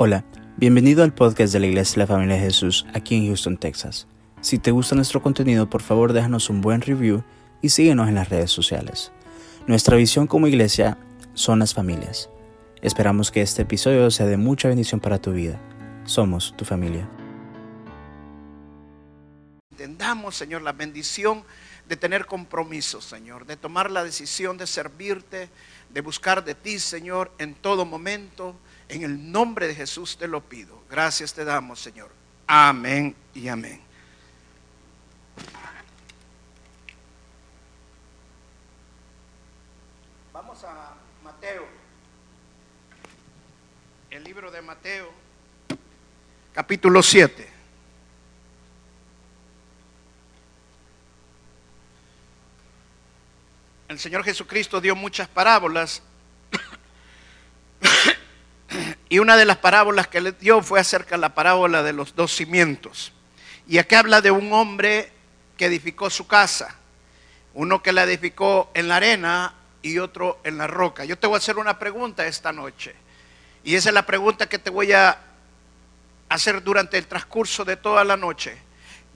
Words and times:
Hola, 0.00 0.24
bienvenido 0.56 1.02
al 1.02 1.12
podcast 1.12 1.52
de 1.52 1.58
la 1.58 1.66
Iglesia 1.66 1.94
de 1.94 1.98
la 1.98 2.06
Familia 2.06 2.36
de 2.36 2.42
Jesús 2.42 2.86
aquí 2.94 3.16
en 3.16 3.26
Houston, 3.26 3.56
Texas. 3.56 4.06
Si 4.40 4.60
te 4.60 4.70
gusta 4.70 4.94
nuestro 4.94 5.20
contenido, 5.20 5.68
por 5.68 5.82
favor 5.82 6.12
déjanos 6.12 6.50
un 6.50 6.60
buen 6.60 6.82
review 6.82 7.24
y 7.62 7.70
síguenos 7.70 8.06
en 8.06 8.14
las 8.14 8.28
redes 8.28 8.52
sociales. 8.52 9.10
Nuestra 9.66 9.96
visión 9.96 10.28
como 10.28 10.46
iglesia 10.46 10.98
son 11.34 11.58
las 11.58 11.74
familias. 11.74 12.30
Esperamos 12.80 13.32
que 13.32 13.42
este 13.42 13.62
episodio 13.62 14.08
sea 14.12 14.26
de 14.26 14.36
mucha 14.36 14.68
bendición 14.68 15.00
para 15.00 15.20
tu 15.20 15.32
vida. 15.32 15.60
Somos 16.04 16.56
tu 16.56 16.64
familia. 16.64 17.08
Entendamos, 19.72 20.36
Señor, 20.36 20.62
la 20.62 20.74
bendición 20.74 21.42
de 21.88 21.96
tener 21.96 22.26
compromisos, 22.26 23.04
Señor, 23.04 23.46
de 23.46 23.56
tomar 23.56 23.90
la 23.90 24.04
decisión 24.04 24.58
de 24.58 24.68
servirte, 24.68 25.48
de 25.92 26.00
buscar 26.02 26.44
de 26.44 26.54
ti, 26.54 26.78
Señor, 26.78 27.32
en 27.38 27.54
todo 27.54 27.84
momento. 27.84 28.54
En 28.88 29.02
el 29.02 29.30
nombre 29.30 29.66
de 29.68 29.74
Jesús 29.74 30.16
te 30.16 30.26
lo 30.26 30.40
pido. 30.40 30.82
Gracias 30.90 31.34
te 31.34 31.44
damos, 31.44 31.80
Señor. 31.80 32.10
Amén 32.46 33.14
y 33.34 33.48
amén. 33.48 33.80
Vamos 40.32 40.64
a 40.64 40.94
Mateo. 41.22 41.66
El 44.10 44.24
libro 44.24 44.50
de 44.50 44.62
Mateo, 44.62 45.12
capítulo 46.54 47.02
7. 47.02 47.46
El 53.88 53.98
Señor 53.98 54.24
Jesucristo 54.24 54.80
dio 54.80 54.96
muchas 54.96 55.28
parábolas 55.28 56.02
y 59.08 59.18
una 59.18 59.36
de 59.36 59.44
las 59.44 59.58
parábolas 59.58 60.08
que 60.08 60.20
le 60.20 60.32
dio 60.32 60.62
fue 60.62 60.80
acerca 60.80 61.16
de 61.16 61.20
la 61.20 61.34
parábola 61.34 61.82
de 61.82 61.92
los 61.92 62.14
dos 62.14 62.34
cimientos. 62.34 63.12
Y 63.66 63.78
aquí 63.78 63.94
habla 63.94 64.20
de 64.20 64.30
un 64.30 64.52
hombre 64.52 65.12
que 65.56 65.66
edificó 65.66 66.10
su 66.10 66.26
casa. 66.26 66.74
Uno 67.54 67.82
que 67.82 67.92
la 67.92 68.04
edificó 68.04 68.70
en 68.74 68.88
la 68.88 68.96
arena 68.96 69.54
y 69.82 69.98
otro 69.98 70.40
en 70.44 70.58
la 70.58 70.66
roca. 70.66 71.04
Yo 71.04 71.18
te 71.18 71.26
voy 71.26 71.36
a 71.36 71.38
hacer 71.38 71.56
una 71.56 71.78
pregunta 71.78 72.26
esta 72.26 72.52
noche. 72.52 72.94
Y 73.64 73.74
esa 73.74 73.88
es 73.88 73.94
la 73.94 74.06
pregunta 74.06 74.48
que 74.48 74.58
te 74.58 74.70
voy 74.70 74.92
a 74.92 75.18
hacer 76.28 76.62
durante 76.62 76.98
el 76.98 77.06
transcurso 77.06 77.64
de 77.64 77.76
toda 77.76 78.04
la 78.04 78.16
noche. 78.16 78.58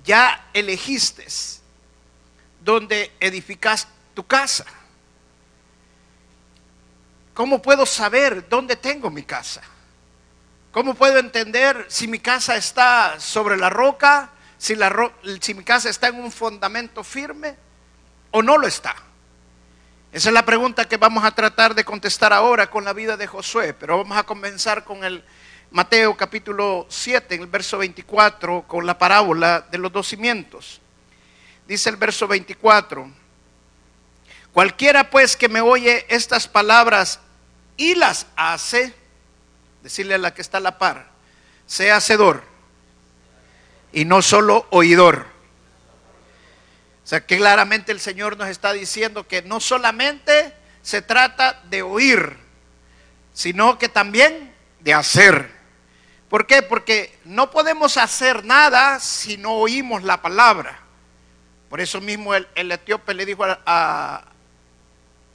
¿Ya 0.05 0.49
elegiste 0.55 1.27
dónde 2.65 3.13
edificas 3.21 3.89
tu 4.15 4.27
casa? 4.27 4.65
¿Cómo 7.35 7.63
puedo 7.63 7.87
saber 7.87 8.49
dónde 8.49 8.77
tengo 8.77 9.11
mi 9.11 9.23
casa? 9.23 9.63
¿Cómo 10.73 10.95
puedo 10.95 11.19
entender 11.19 11.85
si 11.89 12.09
mi 12.09 12.19
casa 12.19 12.57
está 12.57 13.21
sobre 13.21 13.59
la 13.59 13.69
roca, 13.69 14.31
si, 14.57 14.75
mi 15.55 15.65
casa 15.65 15.91
está 15.91 16.09
en 16.09 16.15
un 16.15 16.33
fundamento 16.33 17.05
firme 17.05 17.57
o 18.31 18.43
no 18.43 18.57
lo 18.57 18.67
está? 18.67 18.97
Esa 20.13 20.31
es 20.31 20.33
la 20.33 20.47
pregunta 20.47 20.89
que 20.89 20.97
vamos 20.97 21.25
a 21.25 21.31
tratar 21.33 21.75
de 21.75 21.85
contestar 21.85 22.33
ahora 22.33 22.71
con 22.71 22.85
la 22.85 22.95
vida 22.95 23.19
de 23.19 23.27
Josué, 23.27 23.75
pero 23.75 23.99
vamos 23.99 24.17
a 24.17 24.23
comenzar 24.23 24.83
con 24.83 25.05
el 25.05 25.23
Mateo 25.73 26.17
capítulo 26.17 26.87
7, 26.89 27.35
en 27.35 27.43
el 27.43 27.49
verso 27.49 27.77
24, 27.77 28.63
con 28.67 28.87
la 28.87 28.97
parábola 28.97 29.67
de 29.71 29.77
los 29.77 29.93
dos 29.93 30.09
cimientos. 30.09 30.81
Dice 31.69 31.91
el 31.91 31.97
verso 31.97 32.27
24, 32.27 33.11
cualquiera 34.55 35.11
pues 35.11 35.37
que 35.37 35.51
me 35.51 35.61
oye 35.61 36.07
estas 36.09 36.49
palabras 36.49 37.21
y 37.77 37.95
las 37.95 38.27
hace, 38.37 39.02
decirle 39.83 40.15
a 40.15 40.19
la 40.19 40.35
que 40.35 40.43
está 40.43 40.59
a 40.59 40.61
la 40.61 40.79
par, 40.79 41.11
sea 41.67 41.97
hacedor 41.97 42.45
y 43.93 44.05
no 44.05 44.23
solo 44.23 44.67
oidor. 44.71 45.27
O 47.05 47.07
sea 47.07 47.27
que 47.27 47.37
claramente 47.37 47.93
el 47.93 48.01
Señor 48.01 48.37
nos 48.37 48.49
está 48.49 48.73
diciendo 48.73 49.27
que 49.27 49.43
no 49.43 49.61
solamente 49.61 50.55
se 50.83 51.03
trata 51.03 51.61
de 51.65 51.83
oír, 51.83 52.37
sino 53.33 53.79
que 53.79 53.89
también 53.89 54.55
de 54.81 54.95
hacer. 54.95 55.51
¿Por 56.29 56.47
qué? 56.47 56.63
Porque 56.63 57.19
no 57.25 57.51
podemos 57.51 57.97
hacer 57.97 58.45
nada 58.45 59.01
si 59.01 59.37
no 59.37 59.53
oímos 59.53 60.03
la 60.03 60.23
palabra. 60.23 60.81
Por 61.69 61.81
eso 61.81 62.01
mismo 62.01 62.35
el, 62.35 62.49
el 62.55 62.71
etíope 62.73 63.15
le 63.15 63.27
dijo 63.27 63.45
a, 63.45 63.61
a, 63.67 64.25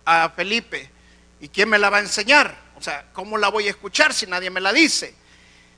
a 0.06 0.30
Felipe, 0.30 0.90
¿y 1.40 1.50
quién 1.50 1.69
me 1.69 1.78
la 1.78 1.90
va 1.90 1.97
a 1.97 2.02
enseñar? 2.02 2.67
O 2.78 2.82
sea, 2.82 3.08
¿cómo 3.12 3.38
la 3.38 3.50
voy 3.50 3.68
a 3.68 3.72
escuchar 3.72 4.14
si 4.14 4.28
nadie 4.28 4.52
me 4.52 4.62
la 4.62 4.72
dice? 4.72 5.16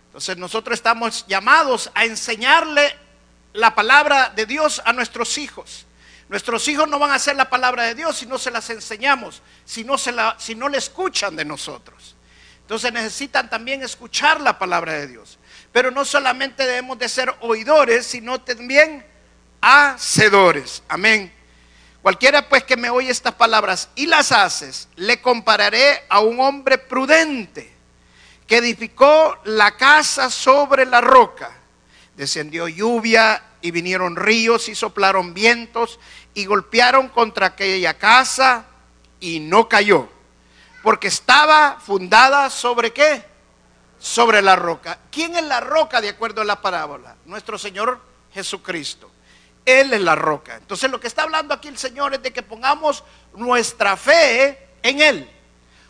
Entonces 0.08 0.38
nosotros 0.38 0.78
estamos 0.78 1.26
llamados 1.28 1.90
a 1.94 2.04
enseñarle 2.04 2.96
la 3.54 3.74
palabra 3.74 4.32
de 4.36 4.46
Dios 4.46 4.82
a 4.84 4.92
nuestros 4.92 5.38
hijos. 5.38 5.86
Nuestros 6.28 6.68
hijos 6.68 6.90
no 6.90 7.00
van 7.00 7.12
a 7.12 7.16
hacer 7.16 7.36
la 7.36 7.50
palabra 7.50 7.84
de 7.84 7.96
Dios 7.96 8.18
si 8.18 8.26
no 8.26 8.38
se 8.38 8.52
las 8.52 8.70
enseñamos, 8.70 9.42
si 9.66 9.84
no, 9.84 9.98
se 9.98 10.12
la, 10.12 10.36
si 10.38 10.56
no 10.56 10.68
escuchan 10.68 11.36
de 11.36 11.46
nosotros. 11.46 12.16
Entonces 12.62 12.92
necesitan 12.92 13.50
también 13.50 13.82
escuchar 13.82 14.42
la 14.42 14.59
palabra 14.59 14.94
de 14.94 15.08
Dios. 15.08 15.40
Pero 15.72 15.92
no 15.92 16.04
solamente 16.04 16.66
debemos 16.66 17.00
de 17.00 17.08
ser 17.08 17.34
oidores, 17.40 18.06
sino 18.06 18.42
también 18.42 19.06
hacedores. 19.62 20.84
Amén. 20.88 21.34
Cualquiera 22.02 22.48
pues 22.48 22.64
que 22.64 22.78
me 22.78 22.90
oye 22.90 23.10
estas 23.10 23.34
palabras 23.34 23.90
y 23.96 24.06
las 24.06 24.32
haces, 24.32 24.88
le 24.96 25.22
compararé 25.22 26.06
a 26.08 26.22
un 26.22 26.40
hombre 26.40 26.78
prudente 26.78 27.74
que 28.48 28.58
edificó 28.58 29.38
la 29.44 29.76
casa 29.78 30.30
sobre 30.30 30.86
la 30.86 31.02
roca. 31.02 31.52
Descendió 32.16 32.68
lluvia 32.68 33.44
y 33.62 33.72
vinieron 33.72 34.16
ríos 34.16 34.70
y 34.70 34.76
soplaron 34.76 35.34
vientos 35.34 36.00
y 36.34 36.46
golpearon 36.46 37.09
contra 37.09 37.48
aquella 37.48 37.98
casa 37.98 38.66
y 39.20 39.42
no 39.42 39.68
cayó, 39.68 40.08
porque 40.82 41.09
estaba 41.09 41.80
fundada 41.80 42.50
sobre 42.50 42.94
qué? 42.94 43.26
Sobre 44.00 44.42
la 44.42 44.56
roca. 44.56 45.00
¿Quién 45.12 45.36
es 45.36 45.44
la 45.44 45.59
roca 45.59 46.00
de 46.00 46.09
acuerdo 46.09 46.42
a 46.42 46.46
la 46.46 46.62
parábola? 46.62 47.18
Nuestro 47.26 47.58
Señor 47.58 48.00
Jesucristo. 48.34 49.12
Él 49.69 49.94
es 49.94 50.02
la 50.02 50.16
roca. 50.16 50.56
Entonces 50.56 50.90
lo 50.90 51.00
que 51.00 51.07
está 51.07 51.24
hablando 51.24 51.53
aquí 51.53 51.68
el 51.68 51.78
Señor 51.78 52.13
es 52.13 52.24
de 52.24 52.34
que 52.34 52.44
pongamos 52.44 53.03
nuestra 53.35 53.96
fe 53.97 54.69
en 54.81 55.02
Él. 55.02 55.30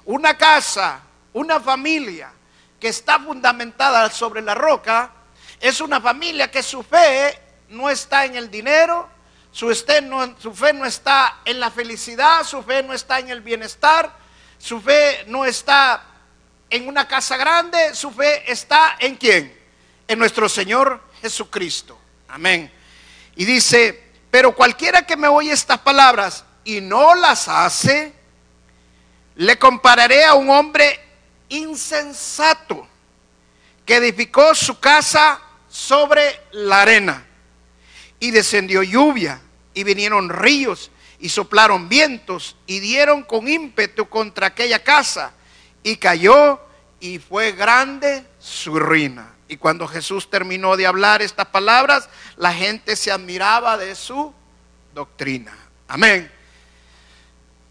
Una 0.06 0.38
casa, 0.38 1.01
una 1.34 1.59
familia 1.59 2.31
que 2.79 2.88
está 2.88 3.19
fundamentada 3.19 4.09
sobre 4.09 4.41
la 4.41 4.56
roca, 4.56 5.12
es 5.59 5.81
una 5.81 6.00
familia 6.00 6.50
que 6.50 6.63
su 6.63 6.84
fe 6.84 7.39
no 7.69 7.89
está 7.89 8.25
en 8.25 8.35
el 8.35 8.50
dinero, 8.50 9.07
su, 9.51 9.68
no, 10.03 10.35
su, 10.39 10.53
fe 10.53 10.73
no 10.73 10.85
está 10.85 11.39
en 11.45 11.59
la 11.59 11.69
felicidad, 11.69 12.44
su 12.44 12.63
fe 12.63 12.84
no 12.84 12.94
está 12.94 13.19
en 13.19 13.29
el 13.29 13.41
bienestar, 13.41 14.12
su 14.57 14.79
fe 14.79 15.25
no 15.28 15.45
está 15.45 16.03
en 16.69 16.88
una 16.88 17.07
casa 17.07 17.35
grande, 17.35 17.94
su 17.95 18.12
fe 18.12 18.50
está 18.51 18.95
en 19.00 19.16
quién? 19.16 19.57
En 20.07 20.19
nuestro 20.19 20.47
Señor 20.47 21.01
Jesucristo. 21.22 22.00
Amén. 22.28 22.72
Y 23.39 23.45
dice, 23.45 24.03
pero 24.29 24.53
cualquiera 24.53 25.03
que 25.03 25.16
me 25.16 25.29
oye 25.29 25.53
estas 25.53 25.79
palabras 25.79 26.44
y 26.66 26.81
no 26.81 27.16
las 27.16 27.47
hace, 27.47 28.11
le 29.35 29.57
compararé 29.57 30.25
a 30.25 30.33
un 30.33 30.50
hombre 30.50 31.00
insensato 31.47 32.85
que 33.85 33.95
edificó 33.95 34.53
su 34.53 34.77
casa 34.81 35.39
sobre 35.69 36.41
la 36.51 36.81
arena. 36.81 37.25
Y 38.19 38.31
descendió 38.31 38.83
lluvia 38.83 39.39
y 39.73 39.85
vinieron 39.85 40.27
ríos 40.27 40.91
y 41.17 41.29
soplaron 41.29 41.88
vientos 41.88 42.57
y 42.67 42.81
dieron 42.81 43.23
con 43.23 43.47
ímpetu 43.47 44.09
contra 44.09 44.47
aquella 44.47 44.83
casa 44.83 45.31
y 45.81 45.95
cayó 45.95 46.59
y 47.00 47.19
fue 47.19 47.53
grande 47.53 48.25
su 48.38 48.77
ruina. 48.77 49.38
Y 49.50 49.57
cuando 49.57 49.88
Jesús 49.88 50.30
terminó 50.30 50.78
de 50.78 50.86
hablar 50.86 51.24
estas 51.24 51.48
palabras, 51.48 52.07
la 52.38 52.54
gente 52.54 52.96
se 52.96 53.12
admiraba 53.12 53.78
de 53.78 53.96
su 53.96 54.31
doctrina. 54.94 55.57
Amén. 55.88 56.31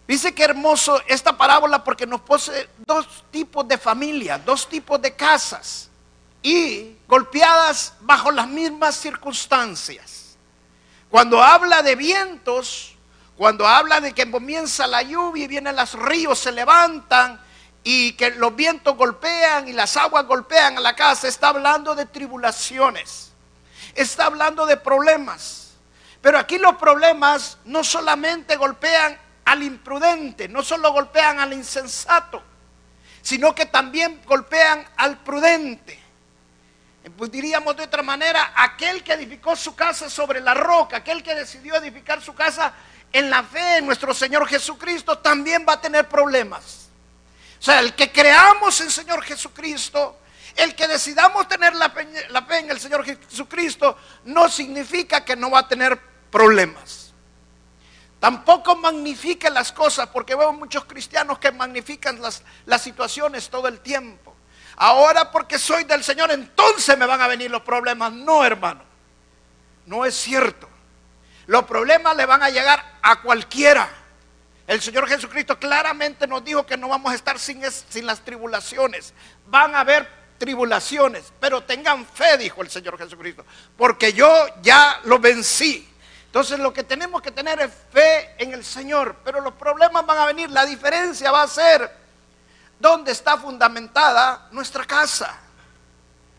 Dice 0.08 0.34
que 0.34 0.42
hermoso 0.42 1.00
esta 1.06 1.38
parábola 1.38 1.84
porque 1.84 2.04
nos 2.04 2.20
posee 2.22 2.68
dos 2.84 3.24
tipos 3.30 3.68
de 3.68 3.78
familias, 3.78 4.44
dos 4.44 4.68
tipos 4.68 5.00
de 5.00 5.14
casas 5.14 5.88
y 6.42 6.96
golpeadas 7.06 7.94
bajo 8.00 8.32
las 8.32 8.48
mismas 8.48 8.96
circunstancias. 8.96 10.36
Cuando 11.08 11.40
habla 11.40 11.82
de 11.82 11.94
vientos, 11.94 12.96
cuando 13.36 13.68
habla 13.68 14.00
de 14.00 14.12
que 14.12 14.28
comienza 14.28 14.84
la 14.88 15.02
lluvia 15.02 15.44
y 15.44 15.48
vienen 15.48 15.76
los 15.76 15.92
ríos, 15.92 16.40
se 16.40 16.50
levantan 16.50 17.40
y 17.84 18.12
que 18.12 18.30
los 18.32 18.54
vientos 18.54 18.96
golpean 18.96 19.68
y 19.68 19.72
las 19.72 19.96
aguas 19.96 20.26
golpean 20.26 20.78
a 20.78 20.80
la 20.80 20.94
casa, 20.94 21.28
está 21.28 21.48
hablando 21.48 21.94
de 21.94 22.06
tribulaciones, 22.06 23.32
está 23.94 24.26
hablando 24.26 24.66
de 24.66 24.76
problemas. 24.76 25.72
Pero 26.20 26.38
aquí 26.38 26.58
los 26.58 26.76
problemas 26.76 27.58
no 27.64 27.84
solamente 27.84 28.56
golpean 28.56 29.18
al 29.44 29.62
imprudente, 29.62 30.48
no 30.48 30.62
solo 30.62 30.92
golpean 30.92 31.38
al 31.38 31.52
insensato, 31.52 32.42
sino 33.22 33.54
que 33.54 33.66
también 33.66 34.20
golpean 34.26 34.86
al 34.96 35.18
prudente. 35.18 35.98
Pues 37.16 37.30
diríamos 37.30 37.76
de 37.76 37.84
otra 37.84 38.02
manera, 38.02 38.52
aquel 38.54 39.02
que 39.02 39.14
edificó 39.14 39.56
su 39.56 39.74
casa 39.74 40.10
sobre 40.10 40.40
la 40.40 40.52
roca, 40.52 40.98
aquel 40.98 41.22
que 41.22 41.34
decidió 41.34 41.76
edificar 41.76 42.20
su 42.20 42.34
casa 42.34 42.74
en 43.12 43.30
la 43.30 43.42
fe 43.42 43.78
en 43.78 43.86
nuestro 43.86 44.12
Señor 44.12 44.46
Jesucristo, 44.46 45.18
también 45.18 45.64
va 45.66 45.74
a 45.74 45.80
tener 45.80 46.08
problemas. 46.08 46.87
O 47.58 47.62
sea, 47.62 47.80
el 47.80 47.94
que 47.94 48.12
creamos 48.12 48.80
en 48.80 48.90
Señor 48.90 49.22
Jesucristo, 49.22 50.20
el 50.56 50.74
que 50.74 50.86
decidamos 50.86 51.48
tener 51.48 51.74
la 51.74 51.90
fe, 51.90 52.58
en 52.58 52.70
el 52.70 52.80
Señor 52.80 53.04
Jesucristo, 53.04 53.96
no 54.24 54.48
significa 54.48 55.24
que 55.24 55.36
no 55.36 55.50
va 55.50 55.60
a 55.60 55.68
tener 55.68 55.98
problemas. 56.30 57.12
Tampoco 58.20 58.74
magnifique 58.76 59.48
las 59.50 59.72
cosas, 59.72 60.08
porque 60.08 60.34
veo 60.34 60.52
muchos 60.52 60.84
cristianos 60.84 61.38
que 61.38 61.52
magnifican 61.52 62.20
las 62.20 62.82
situaciones 62.82 63.48
todo 63.48 63.68
el 63.68 63.80
tiempo. 63.80 64.34
Ahora 64.76 65.30
porque 65.32 65.58
soy 65.58 65.84
del 65.84 66.04
Señor, 66.04 66.30
entonces 66.30 66.96
me 66.96 67.06
van 67.06 67.20
a 67.20 67.26
venir 67.26 67.50
los 67.50 67.62
problemas. 67.62 68.12
No, 68.12 68.44
hermano. 68.44 68.82
No 69.86 70.04
es 70.04 70.14
cierto. 70.14 70.68
Los 71.46 71.64
problemas 71.64 72.16
le 72.16 72.26
van 72.26 72.42
a 72.42 72.50
llegar 72.50 72.98
a 73.02 73.20
cualquiera. 73.22 73.88
El 74.68 74.82
Señor 74.82 75.08
Jesucristo 75.08 75.58
claramente 75.58 76.26
nos 76.26 76.44
dijo 76.44 76.66
que 76.66 76.76
no 76.76 76.88
vamos 76.88 77.10
a 77.10 77.14
estar 77.14 77.38
sin, 77.38 77.62
sin 77.88 78.04
las 78.04 78.20
tribulaciones. 78.20 79.14
Van 79.46 79.74
a 79.74 79.80
haber 79.80 80.06
tribulaciones, 80.36 81.32
pero 81.40 81.62
tengan 81.62 82.04
fe, 82.04 82.36
dijo 82.36 82.60
el 82.60 82.68
Señor 82.68 82.98
Jesucristo, 82.98 83.46
porque 83.78 84.12
yo 84.12 84.30
ya 84.60 85.00
lo 85.04 85.18
vencí. 85.18 85.88
Entonces 86.26 86.58
lo 86.58 86.74
que 86.74 86.82
tenemos 86.82 87.22
que 87.22 87.30
tener 87.30 87.58
es 87.62 87.72
fe 87.90 88.34
en 88.36 88.52
el 88.52 88.62
Señor, 88.62 89.16
pero 89.24 89.40
los 89.40 89.54
problemas 89.54 90.04
van 90.04 90.18
a 90.18 90.26
venir. 90.26 90.50
La 90.50 90.66
diferencia 90.66 91.30
va 91.30 91.44
a 91.44 91.48
ser 91.48 91.90
dónde 92.78 93.12
está 93.12 93.38
fundamentada 93.38 94.48
nuestra 94.52 94.84
casa. 94.84 95.34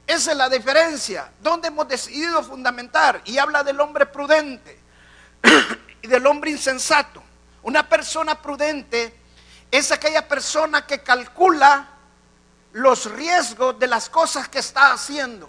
Esa 0.06 0.32
es 0.32 0.38
la 0.38 0.50
diferencia. 0.50 1.32
¿Dónde 1.42 1.70
hemos 1.70 1.88
decidido 1.88 2.44
fundamentar? 2.44 3.24
Y 3.26 3.40
habla 3.40 3.64
del 3.64 3.80
hombre 3.82 4.06
prudente 4.06 4.80
y 6.04 6.08
del 6.08 6.28
hombre 6.28 6.52
insensato. 6.52 7.24
Una 7.70 7.88
persona 7.88 8.42
prudente 8.42 9.14
es 9.70 9.92
aquella 9.92 10.28
persona 10.28 10.88
que 10.88 11.04
calcula 11.04 11.88
los 12.74 13.06
riesgos 13.12 13.78
de 13.78 13.86
las 13.86 14.10
cosas 14.10 14.50
que 14.50 14.58
está 14.58 14.92
haciendo. 14.92 15.48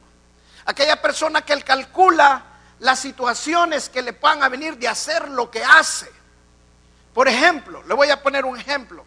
Aquella 0.67 1.01
persona 1.01 1.41
que 1.41 1.59
calcula 1.63 2.45
las 2.81 2.99
situaciones 2.99 3.89
que 3.89 4.03
le 4.03 4.15
a 4.23 4.49
venir 4.51 4.77
de 4.77 4.87
hacer 4.87 5.31
lo 5.31 5.51
que 5.51 5.65
hace. 5.65 6.13
Por 7.15 7.27
ejemplo, 7.27 7.83
le 7.85 7.95
voy 7.95 8.11
a 8.11 8.23
poner 8.23 8.45
un 8.45 8.59
ejemplo. 8.59 9.03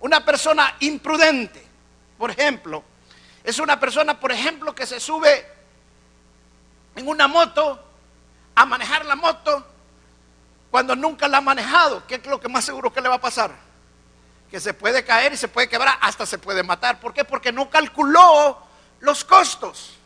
Una 0.00 0.24
persona 0.24 0.74
imprudente, 0.80 1.64
por 2.18 2.32
ejemplo, 2.32 2.82
es 3.44 3.60
una 3.60 3.78
persona, 3.78 4.18
por 4.18 4.32
ejemplo, 4.32 4.74
que 4.74 4.86
se 4.86 4.98
sube 4.98 5.46
en 6.96 7.06
una 7.06 7.28
moto 7.28 7.80
a 8.56 8.66
manejar 8.66 9.04
la 9.06 9.14
moto 9.14 9.75
cuando 10.70 10.96
nunca 10.96 11.28
la 11.28 11.38
ha 11.38 11.40
manejado, 11.40 12.06
¿qué 12.06 12.16
es 12.16 12.26
lo 12.26 12.40
que 12.40 12.48
más 12.48 12.64
seguro 12.64 12.92
que 12.92 13.00
le 13.00 13.08
va 13.08 13.16
a 13.16 13.20
pasar? 13.20 13.50
Que 14.50 14.60
se 14.60 14.74
puede 14.74 15.04
caer 15.04 15.32
y 15.32 15.36
se 15.36 15.48
puede 15.48 15.68
quebrar, 15.68 15.98
hasta 16.00 16.26
se 16.26 16.38
puede 16.38 16.62
matar. 16.62 17.00
¿Por 17.00 17.12
qué? 17.12 17.24
Porque 17.24 17.52
no 17.52 17.70
calculó 17.70 18.62
los 19.00 19.24
costos. 19.24 19.96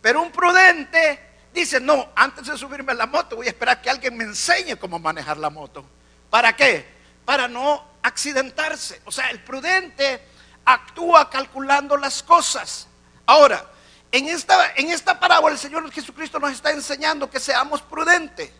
Pero 0.00 0.22
un 0.22 0.30
prudente 0.30 1.20
dice, 1.52 1.80
no, 1.80 2.08
antes 2.14 2.46
de 2.46 2.56
subirme 2.56 2.92
a 2.92 2.94
la 2.94 3.06
moto 3.06 3.36
voy 3.36 3.46
a 3.46 3.50
esperar 3.50 3.80
que 3.80 3.90
alguien 3.90 4.16
me 4.16 4.24
enseñe 4.24 4.76
cómo 4.76 4.98
manejar 4.98 5.36
la 5.36 5.50
moto. 5.50 5.84
¿Para 6.30 6.54
qué? 6.54 6.86
Para 7.24 7.48
no 7.48 7.84
accidentarse. 8.02 9.00
O 9.04 9.12
sea, 9.12 9.30
el 9.30 9.42
prudente 9.42 10.22
actúa 10.64 11.30
calculando 11.30 11.96
las 11.96 12.22
cosas. 12.22 12.86
Ahora, 13.24 13.64
en 14.12 14.28
esta, 14.28 14.74
en 14.76 14.90
esta 14.90 15.18
parábola 15.18 15.54
el 15.54 15.58
Señor 15.58 15.90
Jesucristo 15.90 16.38
nos 16.38 16.52
está 16.52 16.70
enseñando 16.70 17.28
que 17.30 17.40
seamos 17.40 17.82
prudentes. 17.82 18.50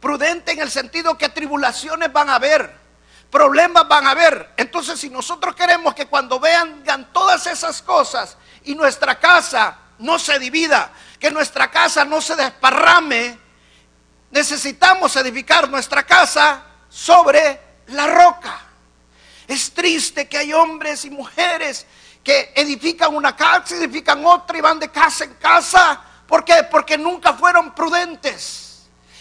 Prudente 0.00 0.52
en 0.52 0.60
el 0.60 0.70
sentido 0.70 1.16
que 1.16 1.28
tribulaciones 1.28 2.12
van 2.12 2.28
a 2.28 2.36
haber, 2.36 2.72
problemas 3.30 3.88
van 3.88 4.06
a 4.06 4.10
haber. 4.10 4.52
Entonces, 4.56 5.00
si 5.00 5.10
nosotros 5.10 5.54
queremos 5.54 5.94
que 5.94 6.06
cuando 6.06 6.38
vean, 6.38 6.84
todas 7.12 7.46
esas 7.46 7.82
cosas 7.82 8.36
y 8.64 8.74
nuestra 8.74 9.18
casa 9.18 9.78
no 9.98 10.18
se 10.18 10.38
divida, 10.38 10.92
que 11.18 11.30
nuestra 11.30 11.70
casa 11.70 12.04
no 12.04 12.20
se 12.20 12.36
desparrame, 12.36 13.38
necesitamos 14.30 15.16
edificar 15.16 15.68
nuestra 15.68 16.04
casa 16.04 16.62
sobre 16.88 17.60
la 17.88 18.06
roca. 18.06 18.60
Es 19.46 19.72
triste 19.72 20.28
que 20.28 20.38
hay 20.38 20.52
hombres 20.52 21.04
y 21.04 21.10
mujeres 21.10 21.86
que 22.22 22.52
edifican 22.56 23.14
una 23.14 23.36
casa, 23.36 23.76
edifican 23.76 24.24
otra 24.26 24.58
y 24.58 24.60
van 24.60 24.80
de 24.80 24.90
casa 24.90 25.24
en 25.24 25.34
casa. 25.34 26.00
¿Por 26.26 26.44
qué? 26.44 26.66
Porque 26.68 26.98
nunca 26.98 27.32
fueron 27.34 27.72
prudentes. 27.72 28.65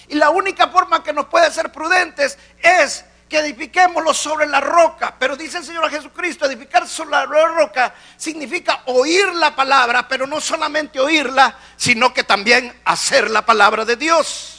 Y 0.07 0.15
la 0.15 0.29
única 0.29 0.67
forma 0.67 1.03
que 1.03 1.13
nos 1.13 1.25
puede 1.27 1.51
ser 1.51 1.71
prudentes 1.71 2.37
es 2.61 3.05
que 3.29 3.39
edifiquémoslo 3.39 4.13
sobre 4.13 4.45
la 4.45 4.59
roca. 4.61 5.15
Pero 5.17 5.35
dice 5.35 5.57
el 5.57 5.65
Señor 5.65 5.89
Jesucristo, 5.89 6.45
edificar 6.45 6.87
sobre 6.87 7.11
la 7.11 7.25
roca 7.25 7.93
significa 8.17 8.83
oír 8.85 9.27
la 9.33 9.55
palabra, 9.55 10.07
pero 10.07 10.27
no 10.27 10.39
solamente 10.39 10.99
oírla, 10.99 11.57
sino 11.75 12.13
que 12.13 12.23
también 12.23 12.81
hacer 12.85 13.29
la 13.31 13.45
palabra 13.45 13.85
de 13.85 13.95
Dios. 13.95 14.51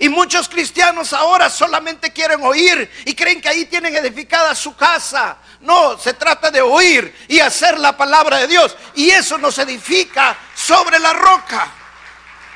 Y 0.00 0.08
muchos 0.08 0.48
cristianos 0.48 1.12
ahora 1.12 1.48
solamente 1.48 2.12
quieren 2.12 2.42
oír 2.42 2.90
y 3.04 3.14
creen 3.14 3.40
que 3.40 3.48
ahí 3.48 3.66
tienen 3.66 3.94
edificada 3.94 4.52
su 4.56 4.74
casa. 4.74 5.36
No, 5.60 5.96
se 5.98 6.14
trata 6.14 6.50
de 6.50 6.60
oír 6.60 7.14
y 7.28 7.38
hacer 7.38 7.78
la 7.78 7.96
palabra 7.96 8.38
de 8.38 8.48
Dios. 8.48 8.76
Y 8.96 9.10
eso 9.10 9.38
nos 9.38 9.56
edifica 9.58 10.36
sobre 10.54 10.98
la 10.98 11.12
roca. 11.12 11.83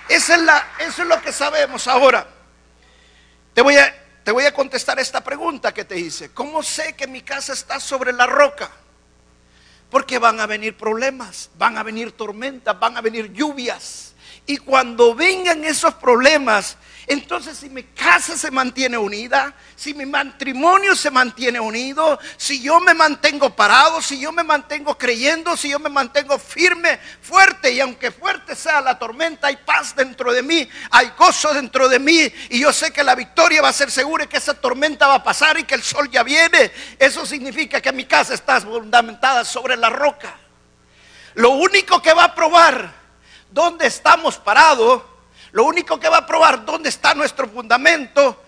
Es 0.08 0.28
eso 0.28 1.02
es 1.02 1.08
lo 1.08 1.20
que 1.20 1.32
sabemos 1.32 1.86
ahora. 1.86 2.26
Te 3.52 3.62
voy, 3.62 3.76
a, 3.76 3.94
te 4.24 4.32
voy 4.32 4.44
a 4.44 4.54
contestar 4.54 4.98
esta 4.98 5.22
pregunta 5.22 5.74
que 5.74 5.84
te 5.84 5.98
hice. 5.98 6.30
¿Cómo 6.32 6.62
sé 6.62 6.94
que 6.94 7.06
mi 7.06 7.22
casa 7.22 7.52
está 7.52 7.78
sobre 7.80 8.12
la 8.12 8.26
roca? 8.26 8.70
Porque 9.90 10.18
van 10.18 10.40
a 10.40 10.46
venir 10.46 10.76
problemas, 10.76 11.50
van 11.56 11.76
a 11.76 11.82
venir 11.82 12.12
tormentas, 12.12 12.78
van 12.78 12.96
a 12.96 13.00
venir 13.00 13.32
lluvias. 13.32 14.14
Y 14.46 14.58
cuando 14.58 15.14
vengan 15.14 15.64
esos 15.64 15.94
problemas, 15.94 16.76
entonces, 17.10 17.56
si 17.56 17.70
mi 17.70 17.84
casa 17.84 18.36
se 18.36 18.50
mantiene 18.50 18.98
unida, 18.98 19.54
si 19.74 19.94
mi 19.94 20.04
matrimonio 20.04 20.94
se 20.94 21.10
mantiene 21.10 21.58
unido, 21.58 22.18
si 22.36 22.60
yo 22.60 22.80
me 22.80 22.92
mantengo 22.92 23.56
parado, 23.56 24.02
si 24.02 24.20
yo 24.20 24.30
me 24.30 24.44
mantengo 24.44 24.98
creyendo, 24.98 25.56
si 25.56 25.70
yo 25.70 25.78
me 25.78 25.88
mantengo 25.88 26.38
firme, 26.38 27.00
fuerte, 27.22 27.72
y 27.72 27.80
aunque 27.80 28.10
fuerte 28.10 28.54
sea 28.54 28.82
la 28.82 28.98
tormenta, 28.98 29.46
hay 29.46 29.56
paz 29.56 29.96
dentro 29.96 30.34
de 30.34 30.42
mí, 30.42 30.68
hay 30.90 31.10
gozo 31.16 31.54
dentro 31.54 31.88
de 31.88 31.98
mí, 31.98 32.30
y 32.50 32.60
yo 32.60 32.74
sé 32.74 32.90
que 32.90 33.02
la 33.02 33.14
victoria 33.14 33.62
va 33.62 33.70
a 33.70 33.72
ser 33.72 33.90
segura 33.90 34.24
y 34.24 34.28
que 34.28 34.36
esa 34.36 34.52
tormenta 34.52 35.06
va 35.06 35.14
a 35.14 35.24
pasar 35.24 35.58
y 35.58 35.64
que 35.64 35.76
el 35.76 35.82
sol 35.82 36.10
ya 36.10 36.22
viene. 36.22 36.70
Eso 36.98 37.24
significa 37.24 37.80
que 37.80 37.90
mi 37.90 38.04
casa 38.04 38.34
está 38.34 38.60
fundamentada 38.60 39.46
sobre 39.46 39.78
la 39.78 39.88
roca. 39.88 40.36
Lo 41.36 41.52
único 41.52 42.02
que 42.02 42.12
va 42.12 42.24
a 42.24 42.34
probar 42.34 42.92
dónde 43.50 43.86
estamos 43.86 44.36
parados 44.36 45.02
lo 45.52 45.64
único 45.64 45.98
que 45.98 46.08
va 46.08 46.18
a 46.18 46.26
probar 46.26 46.64
dónde 46.64 46.88
está 46.88 47.14
nuestro 47.14 47.48
fundamento 47.48 48.42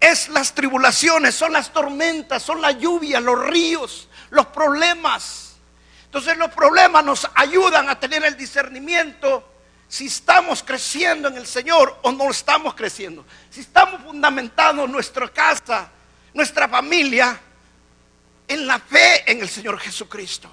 es 0.00 0.28
las 0.28 0.54
tribulaciones, 0.54 1.34
son 1.34 1.52
las 1.52 1.72
tormentas, 1.72 2.42
son 2.42 2.62
la 2.62 2.72
lluvia, 2.72 3.20
los 3.20 3.38
ríos, 3.46 4.08
los 4.30 4.46
problemas. 4.46 5.56
Entonces 6.04 6.36
los 6.36 6.50
problemas 6.50 7.04
nos 7.04 7.28
ayudan 7.34 7.88
a 7.88 7.98
tener 7.98 8.24
el 8.24 8.36
discernimiento 8.36 9.44
si 9.88 10.06
estamos 10.06 10.62
creciendo 10.62 11.28
en 11.28 11.36
el 11.36 11.46
Señor 11.46 11.98
o 12.02 12.12
no 12.12 12.30
estamos 12.30 12.74
creciendo. 12.74 13.24
Si 13.50 13.60
estamos 13.60 14.02
fundamentando 14.02 14.86
nuestra 14.86 15.28
casa, 15.28 15.90
nuestra 16.32 16.68
familia 16.68 17.38
en 18.46 18.66
la 18.66 18.78
fe 18.78 19.30
en 19.30 19.40
el 19.40 19.48
Señor 19.48 19.78
Jesucristo. 19.78 20.48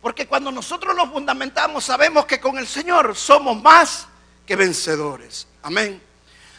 Porque 0.00 0.26
cuando 0.26 0.50
nosotros 0.50 0.96
lo 0.96 1.10
fundamentamos 1.10 1.84
sabemos 1.84 2.24
que 2.24 2.40
con 2.40 2.56
el 2.58 2.66
Señor 2.66 3.14
somos 3.14 3.60
más 3.60 4.08
que 4.50 4.56
vencedores. 4.56 5.46
Amén. 5.62 6.02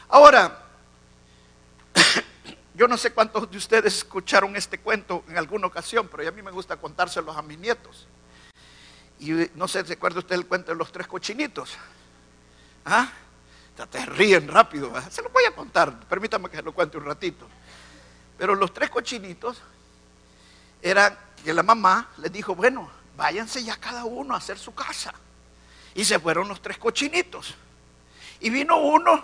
Ahora, 0.07 0.63
yo 2.73 2.87
no 2.87 2.95
sé 2.95 3.11
cuántos 3.11 3.51
de 3.51 3.57
ustedes 3.57 3.97
escucharon 3.97 4.55
este 4.55 4.77
cuento 4.77 5.25
en 5.27 5.37
alguna 5.37 5.67
ocasión, 5.67 6.07
pero 6.09 6.25
a 6.25 6.31
mí 6.31 6.41
me 6.41 6.51
gusta 6.51 6.77
contárselos 6.77 7.35
a 7.35 7.41
mis 7.41 7.59
nietos. 7.59 8.07
Y 9.19 9.31
no 9.55 9.67
sé, 9.67 9.85
¿se 9.85 9.91
acuerda 9.91 10.19
usted 10.19 10.35
el 10.35 10.45
cuento 10.45 10.71
de 10.71 10.77
los 10.77 10.89
tres 10.89 11.05
cochinitos? 11.05 11.75
¿Ah? 12.85 13.11
Te 13.89 14.05
ríen 14.05 14.47
rápido. 14.47 14.93
Se 15.11 15.21
lo 15.21 15.27
voy 15.27 15.43
a 15.43 15.51
contar, 15.51 15.99
permítame 16.07 16.49
que 16.49 16.55
se 16.55 16.63
lo 16.63 16.71
cuente 16.71 16.95
un 16.95 17.03
ratito. 17.03 17.45
Pero 18.37 18.55
los 18.55 18.73
tres 18.73 18.89
cochinitos 18.89 19.61
eran 20.81 21.17
que 21.43 21.53
la 21.53 21.61
mamá 21.61 22.11
les 22.19 22.31
dijo, 22.31 22.55
bueno, 22.55 22.89
váyanse 23.17 23.61
ya 23.61 23.75
cada 23.75 24.05
uno 24.05 24.33
a 24.33 24.37
hacer 24.37 24.57
su 24.57 24.73
casa. 24.73 25.13
Y 25.93 26.05
se 26.05 26.19
fueron 26.19 26.47
los 26.47 26.61
tres 26.61 26.77
cochinitos. 26.77 27.53
Y 28.41 28.49
vino 28.49 28.77
uno 28.77 29.23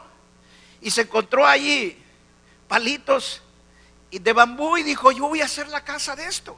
y 0.81 0.91
se 0.91 1.01
encontró 1.01 1.45
allí 1.45 2.01
palitos 2.67 3.41
de 4.11 4.33
bambú 4.33 4.77
y 4.77 4.83
dijo, 4.83 5.11
yo 5.11 5.27
voy 5.27 5.41
a 5.41 5.45
hacer 5.45 5.67
la 5.67 5.83
casa 5.83 6.15
de 6.15 6.25
esto. 6.25 6.57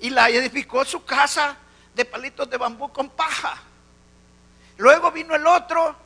y 0.00 0.10
la 0.10 0.28
edificó 0.28 0.84
su 0.84 1.04
casa 1.04 1.56
de 1.94 2.04
palitos 2.04 2.50
de 2.50 2.58
bambú 2.58 2.92
con 2.92 3.08
paja. 3.10 3.62
Luego 4.76 5.10
vino 5.12 5.34
el 5.34 5.46
otro 5.46 5.96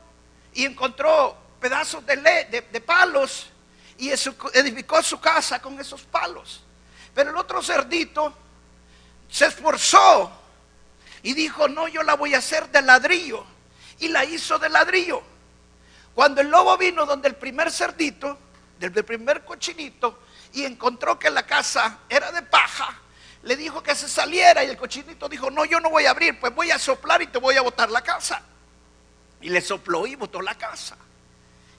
y 0.52 0.64
encontró 0.64 1.36
pedazos 1.60 2.04
de, 2.06 2.16
de, 2.70 2.80
palos 2.80 3.48
y 3.96 4.10
edificó 4.10 5.02
su 5.02 5.18
casa 5.18 5.60
con 5.60 5.80
esos 5.80 6.02
palos. 6.02 6.62
Pero 7.14 7.30
el 7.30 7.36
otro 7.36 7.62
cerdito 7.62 8.34
se 9.28 9.46
esforzó 9.46 10.30
y 11.22 11.32
dijo, 11.32 11.66
no, 11.66 11.88
yo 11.88 12.02
la 12.02 12.14
voy 12.14 12.34
a 12.34 12.38
hacer 12.38 12.70
de 12.70 12.82
ladrillo. 12.82 13.44
Y 13.98 14.08
la 14.08 14.24
hizo 14.24 14.58
de 14.58 14.68
ladrillo. 14.68 15.22
Cuando 16.18 16.40
el 16.40 16.48
lobo 16.48 16.76
vino 16.76 17.06
donde 17.06 17.28
el 17.28 17.36
primer 17.36 17.70
cerdito, 17.70 18.36
del 18.80 19.04
primer 19.04 19.44
cochinito, 19.44 20.18
y 20.52 20.64
encontró 20.64 21.16
que 21.16 21.30
la 21.30 21.46
casa 21.46 22.00
era 22.08 22.32
de 22.32 22.42
paja, 22.42 22.92
le 23.44 23.56
dijo 23.56 23.84
que 23.84 23.94
se 23.94 24.08
saliera 24.08 24.64
y 24.64 24.68
el 24.68 24.76
cochinito 24.76 25.28
dijo, 25.28 25.48
no, 25.48 25.64
yo 25.64 25.78
no 25.78 25.90
voy 25.90 26.06
a 26.06 26.10
abrir, 26.10 26.40
pues 26.40 26.52
voy 26.52 26.72
a 26.72 26.78
soplar 26.80 27.22
y 27.22 27.28
te 27.28 27.38
voy 27.38 27.54
a 27.54 27.62
botar 27.62 27.88
la 27.88 28.02
casa. 28.02 28.42
Y 29.40 29.48
le 29.48 29.60
sopló 29.60 30.08
y 30.08 30.16
botó 30.16 30.42
la 30.42 30.56
casa. 30.56 30.96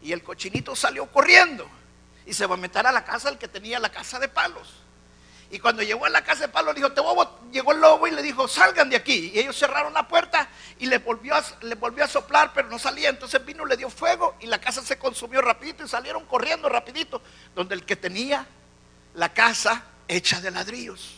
Y 0.01 0.13
el 0.13 0.23
cochinito 0.23 0.73
salió 0.73 1.11
corriendo 1.11 1.69
y 2.25 2.33
se 2.33 2.45
va 2.45 2.53
a 2.55 2.57
meter 2.57 2.87
a 2.87 2.93
la 2.93 3.03
casa 3.03 3.27
el 3.27 3.37
que 3.37 3.49
tenía 3.49 3.77
la 3.77 3.89
casa 3.89 4.19
de 4.19 4.29
palos. 4.29 4.73
Y 5.51 5.59
cuando 5.59 5.81
llegó 5.81 6.05
a 6.05 6.09
la 6.09 6.23
casa 6.23 6.41
de 6.41 6.49
palos, 6.49 6.75
dijo, 6.75 6.91
te 6.91 7.01
llegó 7.51 7.71
el 7.71 7.79
lobo 7.79 8.07
y 8.07 8.11
le 8.11 8.21
dijo, 8.21 8.47
salgan 8.47 8.89
de 8.89 8.95
aquí. 8.95 9.31
Y 9.33 9.39
ellos 9.39 9.57
cerraron 9.57 9.93
la 9.93 10.07
puerta 10.07 10.47
y 10.77 10.85
le 10.85 10.99
volvió, 10.99 11.33
a, 11.35 11.43
le 11.61 11.73
volvió 11.73 12.03
a 12.03 12.07
soplar, 12.07 12.51
pero 12.53 12.69
no 12.69 12.77
salía. 12.77 13.09
Entonces 13.09 13.43
vino, 13.43 13.65
le 13.65 13.75
dio 13.75 13.89
fuego 13.89 14.35
y 14.39 14.45
la 14.45 14.61
casa 14.61 14.83
se 14.83 14.99
consumió 14.99 15.41
rapidito 15.41 15.83
y 15.83 15.87
salieron 15.87 16.25
corriendo 16.25 16.69
rapidito, 16.69 17.21
donde 17.55 17.73
el 17.73 17.83
que 17.83 17.95
tenía 17.95 18.45
la 19.15 19.33
casa 19.33 19.83
hecha 20.07 20.39
de 20.39 20.51
ladrillos. 20.51 21.17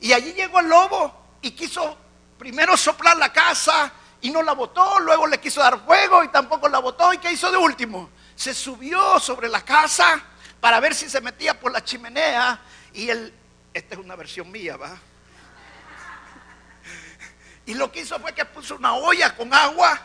Y 0.00 0.14
allí 0.14 0.32
llegó 0.32 0.60
el 0.60 0.68
lobo 0.68 1.14
y 1.42 1.50
quiso 1.50 1.98
primero 2.38 2.74
soplar 2.74 3.18
la 3.18 3.30
casa 3.30 3.92
y 4.22 4.30
no 4.30 4.42
la 4.42 4.52
botó, 4.52 4.98
luego 4.98 5.26
le 5.26 5.38
quiso 5.38 5.60
dar 5.60 5.84
fuego 5.84 6.24
y 6.24 6.28
tampoco 6.28 6.70
la 6.70 6.78
botó. 6.78 7.12
¿Y 7.12 7.18
qué 7.18 7.32
hizo 7.32 7.50
de 7.50 7.58
último? 7.58 8.08
Se 8.34 8.54
subió 8.54 9.20
sobre 9.20 9.50
la 9.50 9.62
casa 9.62 10.22
para 10.58 10.80
ver 10.80 10.94
si 10.94 11.10
se 11.10 11.20
metía 11.20 11.58
por 11.58 11.70
la 11.70 11.84
chimenea 11.84 12.60
y 12.92 13.08
él, 13.10 13.32
esta 13.72 13.94
es 13.94 14.00
una 14.00 14.16
versión 14.16 14.50
mía, 14.50 14.76
¿va? 14.76 14.98
Y 17.66 17.74
lo 17.74 17.92
que 17.92 18.00
hizo 18.00 18.18
fue 18.18 18.32
que 18.32 18.44
puso 18.44 18.76
una 18.76 18.94
olla 18.94 19.36
con 19.36 19.52
agua, 19.54 20.00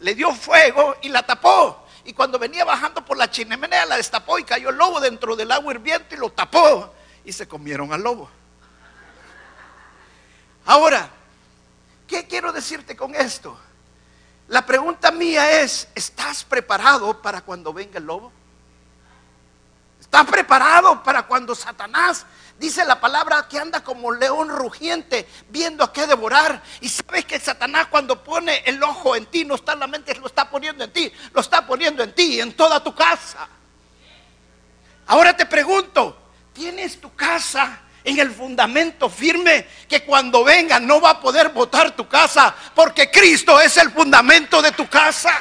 le 0.00 0.14
dio 0.14 0.34
fuego 0.34 0.96
y 1.02 1.08
la 1.08 1.22
tapó. 1.22 1.86
Y 2.04 2.14
cuando 2.14 2.38
venía 2.38 2.64
bajando 2.64 3.04
por 3.04 3.16
la 3.16 3.30
chimenea 3.30 3.84
la 3.84 3.96
destapó 3.96 4.38
y 4.38 4.44
cayó 4.44 4.70
el 4.70 4.76
lobo 4.76 5.00
dentro 5.00 5.36
del 5.36 5.52
agua 5.52 5.74
hirviente 5.74 6.14
y 6.14 6.18
lo 6.18 6.30
tapó. 6.30 6.94
Y 7.24 7.32
se 7.32 7.46
comieron 7.46 7.92
al 7.92 8.02
lobo. 8.02 8.30
Ahora, 10.64 11.10
¿qué 12.06 12.26
quiero 12.26 12.52
decirte 12.52 12.96
con 12.96 13.14
esto? 13.14 13.58
La 14.48 14.64
pregunta 14.64 15.10
mía 15.10 15.60
es, 15.60 15.88
¿estás 15.94 16.44
preparado 16.44 17.20
para 17.20 17.42
cuando 17.42 17.72
venga 17.72 17.98
el 17.98 18.04
lobo? 18.04 18.32
¿Estás 20.10 20.26
preparado 20.26 21.04
para 21.04 21.22
cuando 21.22 21.54
Satanás 21.54 22.26
dice 22.58 22.84
la 22.84 23.00
palabra 23.00 23.46
que 23.48 23.60
anda 23.60 23.84
como 23.84 24.10
león 24.10 24.48
rugiente 24.48 25.28
viendo 25.50 25.84
a 25.84 25.92
qué 25.92 26.04
devorar? 26.08 26.60
Y 26.80 26.88
sabes 26.88 27.26
que 27.26 27.38
Satanás 27.38 27.86
cuando 27.86 28.20
pone 28.20 28.60
el 28.66 28.82
ojo 28.82 29.14
en 29.14 29.26
ti 29.26 29.44
no 29.44 29.54
está 29.54 29.74
en 29.74 29.78
la 29.78 29.86
mente, 29.86 30.12
lo 30.16 30.26
está 30.26 30.50
poniendo 30.50 30.82
en 30.82 30.92
ti, 30.92 31.12
lo 31.32 31.40
está 31.40 31.64
poniendo 31.64 32.02
en 32.02 32.12
ti, 32.12 32.40
en 32.40 32.54
toda 32.54 32.82
tu 32.82 32.92
casa. 32.92 33.46
Ahora 35.06 35.36
te 35.36 35.46
pregunto, 35.46 36.18
¿tienes 36.52 37.00
tu 37.00 37.14
casa 37.14 37.78
en 38.02 38.18
el 38.18 38.32
fundamento 38.32 39.08
firme 39.08 39.64
que 39.88 40.04
cuando 40.04 40.42
venga 40.42 40.80
no 40.80 41.00
va 41.00 41.10
a 41.10 41.20
poder 41.20 41.50
botar 41.50 41.92
tu 41.92 42.08
casa 42.08 42.52
porque 42.74 43.12
Cristo 43.12 43.60
es 43.60 43.76
el 43.76 43.92
fundamento 43.92 44.60
de 44.60 44.72
tu 44.72 44.88
casa? 44.88 45.38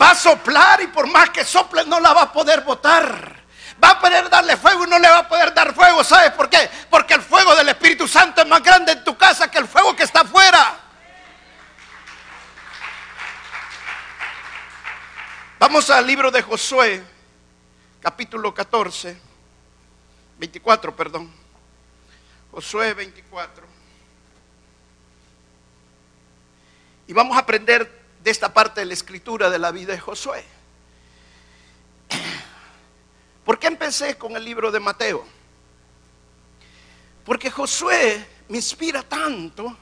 Va 0.00 0.10
a 0.10 0.14
soplar 0.14 0.82
y 0.82 0.88
por 0.88 1.06
más 1.06 1.30
que 1.30 1.44
sople 1.44 1.84
no 1.86 2.00
la 2.00 2.12
va 2.12 2.22
a 2.22 2.32
poder 2.32 2.62
botar. 2.62 3.36
Va 3.82 3.90
a 3.90 4.00
poder 4.00 4.28
darle 4.30 4.56
fuego 4.56 4.86
y 4.86 4.90
no 4.90 4.98
le 4.98 5.08
va 5.08 5.18
a 5.18 5.28
poder 5.28 5.52
dar 5.54 5.74
fuego. 5.74 6.02
¿Sabes 6.02 6.32
por 6.32 6.48
qué? 6.48 6.70
Porque 6.90 7.14
el 7.14 7.22
fuego 7.22 7.54
del 7.54 7.68
Espíritu 7.68 8.08
Santo 8.08 8.42
es 8.42 8.48
más 8.48 8.62
grande 8.62 8.92
en 8.92 9.04
tu 9.04 9.16
casa 9.16 9.50
que 9.50 9.58
el 9.58 9.68
fuego 9.68 9.94
que 9.94 10.02
está 10.02 10.20
afuera. 10.20 10.80
Vamos 15.58 15.88
al 15.88 16.06
libro 16.06 16.30
de 16.30 16.42
Josué, 16.42 17.02
capítulo 18.00 18.52
14, 18.52 19.18
24, 20.38 20.94
perdón. 20.94 21.32
Josué 22.50 22.92
24. 22.92 23.66
Y 27.08 27.12
vamos 27.12 27.36
a 27.36 27.40
aprender 27.40 28.05
de 28.26 28.32
esta 28.32 28.52
parte 28.52 28.80
de 28.80 28.86
la 28.86 28.94
escritura 28.94 29.50
de 29.50 29.58
la 29.60 29.70
vida 29.70 29.92
de 29.92 30.00
Josué. 30.00 30.44
¿Por 33.44 33.56
qué 33.56 33.68
empecé 33.68 34.18
con 34.18 34.34
el 34.34 34.44
libro 34.44 34.72
de 34.72 34.80
Mateo? 34.80 35.24
Porque 37.24 37.52
Josué 37.52 38.26
me 38.48 38.56
inspira 38.56 39.04
tanto, 39.04 39.76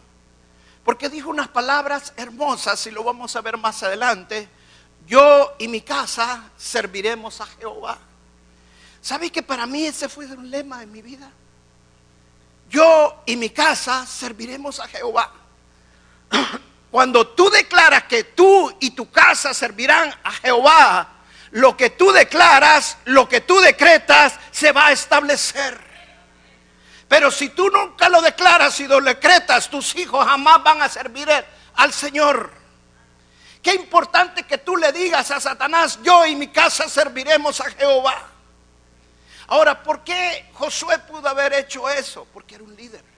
porque 0.85 1.09
dijo 1.09 1.31
unas 1.31 1.49
palabras 1.49 2.13
hermosas, 2.19 2.87
y 2.87 2.91
lo 2.91 3.03
vamos 3.03 3.35
a 3.35 3.41
ver 3.41 3.57
más 3.57 3.83
adelante, 3.83 4.47
yo 5.07 5.55
y 5.59 5.67
mi 5.67 5.81
casa 5.81 6.51
serviremos 6.59 7.41
a 7.41 7.47
Jehová. 7.47 7.97
¿Sabe 9.01 9.33
que 9.33 9.43
para 9.43 9.65
mí 9.65 9.87
ese 9.87 10.07
fue 10.07 10.27
un 10.27 10.51
lema 10.51 10.83
en 10.83 10.93
mi 10.93 11.01
vida? 11.01 11.31
Yo 12.69 13.23
y 13.25 13.37
mi 13.37 13.49
casa 13.49 14.05
serviremos 14.05 14.81
a 14.81 14.89
Jehová. 14.89 15.33
Cuando 16.95 17.27
tú 17.27 17.51
declaras 17.51 18.05
que 18.05 18.23
tú 18.23 18.73
y 18.79 18.93
tu 18.93 19.11
casa 19.11 19.53
servirán 19.53 20.15
a 20.23 20.31
Jehová, 20.31 21.09
lo 21.51 21.77
que 21.77 21.91
tú 21.91 22.13
declaras, 22.13 22.99
lo 23.07 23.29
que 23.29 23.41
tú 23.41 23.59
decretas, 23.59 24.39
se 24.53 24.71
va 24.71 24.87
a 24.87 24.93
establecer. 24.93 25.77
Pero 27.09 27.33
si 27.33 27.49
tú 27.49 27.69
nunca 27.69 28.09
lo 28.09 28.23
declaras 28.23 28.79
y 28.79 28.87
lo 28.87 29.01
decretas, 29.01 29.69
tus 29.69 29.97
hijos 29.97 30.25
jamás 30.25 30.63
van 30.63 30.83
a 30.83 30.89
servir 30.89 31.29
al 31.75 31.93
Señor. 31.93 32.53
Qué 33.61 33.75
importante 33.75 34.45
que 34.45 34.59
tú 34.59 34.77
le 34.77 34.93
digas 34.93 35.33
a 35.33 35.41
Satanás, 35.41 35.99
yo 36.01 36.25
y 36.27 36.37
mi 36.37 36.47
casa 36.47 36.89
serviremos 36.89 37.61
a 37.61 37.71
Jehová. 37.73 38.23
Ahora, 39.49 39.83
¿por 39.83 40.05
qué 40.05 40.49
Josué 40.53 41.01
pudo 41.01 41.29
haber 41.29 41.55
hecho 41.55 41.91
eso? 41.91 42.25
Porque 42.33 42.55
era 42.55 42.63
un 42.63 42.77
líder. 42.77 43.14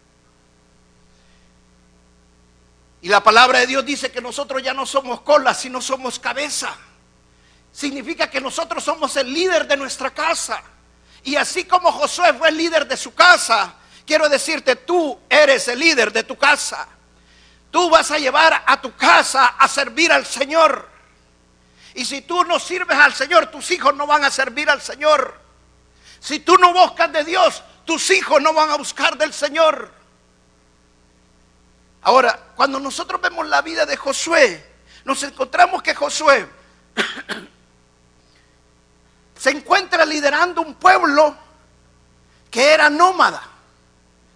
Y 3.03 3.09
la 3.09 3.23
palabra 3.23 3.61
de 3.61 3.67
Dios 3.67 3.85
dice 3.85 4.11
que 4.11 4.21
nosotros 4.21 4.63
ya 4.63 4.75
no 4.75 4.87
somos 4.87 5.21
cola, 5.21 5.55
sino 5.55 5.81
somos 5.81 6.19
cabeza. 6.19 6.77
Significa 7.73 8.31
que 8.31 8.41
nosotros 8.41 8.83
somos 8.83 9.17
el 9.17 9.33
líder 9.33 9.67
de 9.67 9.77
nuestra 9.77 10.11
casa. 10.11 10.63
Y 11.23 11.37
así 11.37 11.65
como 11.65 11.93
Josué 11.93 12.33
fue 12.35 12.49
el 12.49 12.57
líder 12.57 12.87
de 12.87 12.97
su 12.97 13.15
casa, 13.15 13.75
quiero 14.07 14.29
decirte, 14.29 14.77
tú 14.77 15.19
eres 15.29 15.69
el 15.69 15.79
líder 15.79 16.13
de 16.13 16.23
tu 16.23 16.37
casa. 16.37 16.89
Tú 17.71 17.91
vas 17.91 18.11
a 18.11 18.19
llevar 18.19 18.65
a 18.67 18.81
tu 18.81 18.95
casa 18.97 19.47
a 19.59 19.69
servir 19.69 20.11
al 20.11 20.25
Señor. 20.25 20.89
Y 21.95 22.05
si 22.05 22.23
tú 22.23 22.45
no 22.45 22.59
sirves 22.59 22.97
al 22.97 23.13
Señor, 23.15 23.49
tus 23.49 23.71
hijos 23.71 23.95
no 23.95 24.07
van 24.07 24.25
a 24.25 24.31
servir 24.31 24.71
al 24.71 24.81
Señor. 24.81 25.39
Si 26.21 26.41
tú 26.41 26.57
no 26.57 26.73
buscas 26.73 27.13
de 27.13 27.25
Dios, 27.25 27.63
tus 27.85 28.11
hijos 28.11 28.41
no 28.41 28.53
van 28.53 28.71
a 28.71 28.77
buscar 28.77 29.17
del 29.19 29.33
Señor. 29.33 29.96
Ahora, 32.07 32.39
cuando 32.55 32.79
nosotros 32.79 33.21
vemos 33.21 33.49
la 33.49 33.63
vida 33.63 33.85
de 33.85 33.97
Josué, 33.97 34.65
nos 35.05 35.21
encontramos 35.25 35.83
que 35.83 35.93
Josué 35.93 36.49
se 39.37 39.51
encuentra 39.51 40.07
liderando 40.07 40.61
un 40.61 40.75
pueblo 40.75 41.37
que 42.49 42.73
era 42.73 42.89
nómada. 42.89 43.43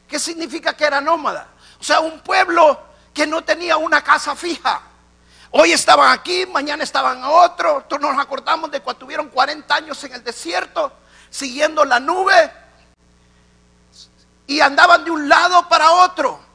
¿Qué 0.08 0.18
significa 0.18 0.76
que 0.76 0.84
era 0.84 1.00
nómada? 1.00 1.46
O 1.80 1.84
sea, 1.84 2.00
un 2.00 2.18
pueblo 2.22 2.76
que 3.14 3.24
no 3.24 3.44
tenía 3.44 3.76
una 3.76 4.02
casa 4.02 4.34
fija. 4.34 4.82
Hoy 5.52 5.70
estaban 5.70 6.10
aquí, 6.10 6.46
mañana 6.46 6.82
estaban 6.82 7.22
a 7.22 7.30
otro. 7.30 7.86
Nos 8.00 8.18
acordamos 8.18 8.72
de 8.72 8.80
cuando 8.80 8.98
tuvieron 8.98 9.28
40 9.28 9.72
años 9.72 10.02
en 10.02 10.14
el 10.14 10.24
desierto, 10.24 10.92
siguiendo 11.30 11.84
la 11.84 12.00
nube, 12.00 12.52
y 14.48 14.58
andaban 14.58 15.04
de 15.04 15.12
un 15.12 15.28
lado 15.28 15.68
para 15.68 15.92
otro. 15.92 16.49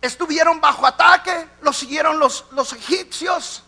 Estuvieron 0.00 0.60
bajo 0.60 0.86
ataque, 0.86 1.48
los 1.62 1.76
siguieron 1.76 2.18
los, 2.18 2.46
los 2.52 2.72
egipcios, 2.72 3.62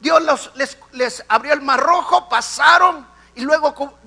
Dios 0.00 0.50
les, 0.56 0.78
les, 0.92 1.24
abrió 1.28 1.52
el 1.52 1.62
mar 1.62 1.78
rojo, 1.78 2.28
pasaron 2.28 3.06
y 3.34 3.42
luego 3.42 3.98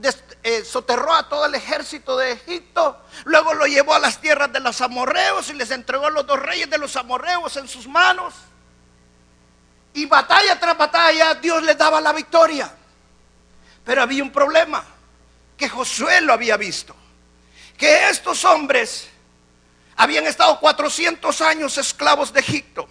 eh, 0.43 0.63
soterró 0.63 1.13
a 1.13 1.29
todo 1.29 1.45
el 1.45 1.55
ejército 1.55 2.17
de 2.17 2.33
Egipto, 2.33 3.01
luego 3.23 3.53
lo 3.53 3.65
llevó 3.65 3.93
a 3.95 3.99
las 3.99 4.19
tierras 4.19 4.51
de 4.51 4.59
los 4.59 4.81
amorreos 4.81 5.49
y 5.49 5.53
les 5.53 5.71
entregó 5.71 6.07
a 6.07 6.11
los 6.11 6.27
dos 6.27 6.39
reyes 6.39 6.69
de 6.69 6.77
los 6.77 6.95
amorreos 6.97 7.55
en 7.57 7.67
sus 7.67 7.87
manos. 7.87 8.33
Y 9.93 10.05
batalla 10.05 10.59
tras 10.59 10.77
batalla 10.77 11.33
Dios 11.35 11.63
les 11.63 11.77
daba 11.77 12.01
la 12.01 12.11
victoria. 12.11 12.69
Pero 13.85 14.01
había 14.01 14.21
un 14.21 14.31
problema, 14.31 14.83
que 15.55 15.69
Josué 15.69 16.19
lo 16.19 16.33
había 16.33 16.57
visto. 16.57 16.93
Que 17.77 18.09
estos 18.09 18.43
hombres 18.43 19.07
habían 19.95 20.25
estado 20.25 20.59
400 20.59 21.41
años 21.41 21.77
esclavos 21.77 22.33
de 22.33 22.39
Egipto. 22.39 22.87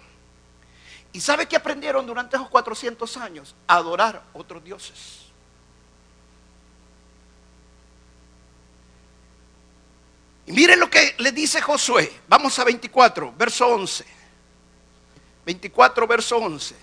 ¿Y 1.13 1.21
sabe 1.21 1.47
qué 1.47 1.55
aprendieron 1.55 2.05
durante 2.05 2.35
esos 2.35 2.49
400 2.49 3.17
años? 3.17 3.55
A 3.67 3.75
adorar 3.75 4.23
otros 4.33 4.63
dioses. 4.63 5.25
Y 10.47 10.51
miren 10.51 10.79
lo 10.79 10.89
que 10.89 11.15
le 11.19 11.31
dice 11.31 11.61
Josué. 11.61 12.11
Vamos 12.27 12.59
a 12.59 12.63
24, 12.63 13.33
verso 13.37 13.67
11. 13.67 14.05
24, 15.45 16.07
verso 16.07 16.37
11. 16.37 16.75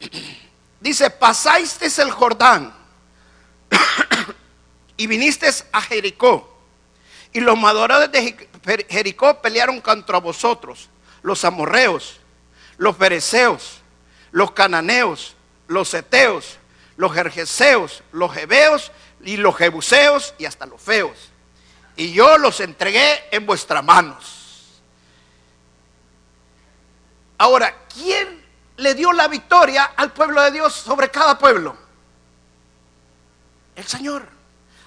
Dice, 0.80 1.10
pasáis 1.10 1.98
el 1.98 2.10
Jordán 2.10 2.74
y 4.96 5.06
viniste 5.06 5.48
a 5.72 5.82
Jericó. 5.82 6.59
Y 7.32 7.40
los 7.40 7.56
madoradores 7.58 8.10
de 8.10 8.84
Jericó 8.88 9.40
pelearon 9.40 9.80
contra 9.80 10.18
vosotros, 10.18 10.88
los 11.22 11.44
amorreos, 11.44 12.20
los 12.76 12.96
fereceos, 12.96 13.80
los 14.32 14.52
cananeos, 14.52 15.36
los 15.68 15.92
eteos, 15.94 16.58
los 16.96 17.12
jerjeseos, 17.12 18.02
los 18.12 18.36
hebeos 18.36 18.90
y 19.22 19.36
los 19.36 19.56
jebuseos 19.56 20.34
y 20.38 20.44
hasta 20.44 20.66
los 20.66 20.80
feos. 20.80 21.30
Y 21.96 22.12
yo 22.12 22.38
los 22.38 22.60
entregué 22.60 23.28
en 23.30 23.46
vuestras 23.46 23.84
manos. 23.84 24.80
Ahora, 27.38 27.74
¿quién 27.94 28.44
le 28.76 28.94
dio 28.94 29.12
la 29.12 29.28
victoria 29.28 29.84
al 29.96 30.12
pueblo 30.12 30.42
de 30.42 30.50
Dios 30.50 30.74
sobre 30.74 31.10
cada 31.10 31.38
pueblo? 31.38 31.76
El 33.76 33.86
Señor. 33.86 34.39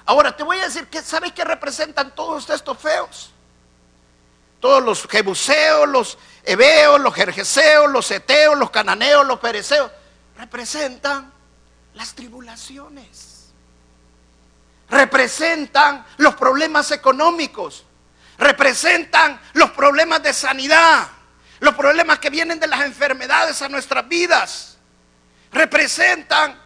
Ahora 0.06 0.36
te 0.36 0.44
voy 0.44 0.60
a 0.60 0.66
decir 0.66 0.88
que 0.88 1.02
sabes 1.02 1.32
qué 1.32 1.44
representan 1.44 2.14
todos 2.14 2.50
estos 2.50 2.78
feos. 2.78 3.32
Todos 4.60 4.84
los 4.84 5.08
jebuseos, 5.08 5.88
los 5.90 6.18
hebeos, 6.44 7.00
los 7.00 7.14
jerjeseos, 7.14 7.92
los 7.92 8.10
eteos, 8.12 8.58
los 8.58 8.70
cananeos, 8.70 9.26
los 9.26 9.40
pereceos, 9.40 9.92
representan 10.38 11.32
las 11.94 12.14
tribulaciones. 12.14 13.52
Representan 14.90 16.06
los 16.18 16.36
problemas 16.36 16.92
económicos, 16.92 17.84
representan 18.38 19.40
los 19.54 19.72
problemas 19.72 20.22
de 20.22 20.34
sanidad, 20.34 21.08
los 21.60 21.74
problemas 21.76 22.20
que 22.20 22.30
vienen 22.30 22.60
de 22.60 22.68
las 22.68 22.82
enfermedades 22.82 23.62
a 23.62 23.70
nuestras 23.70 24.08
vidas, 24.08 24.78
representan 25.52 26.60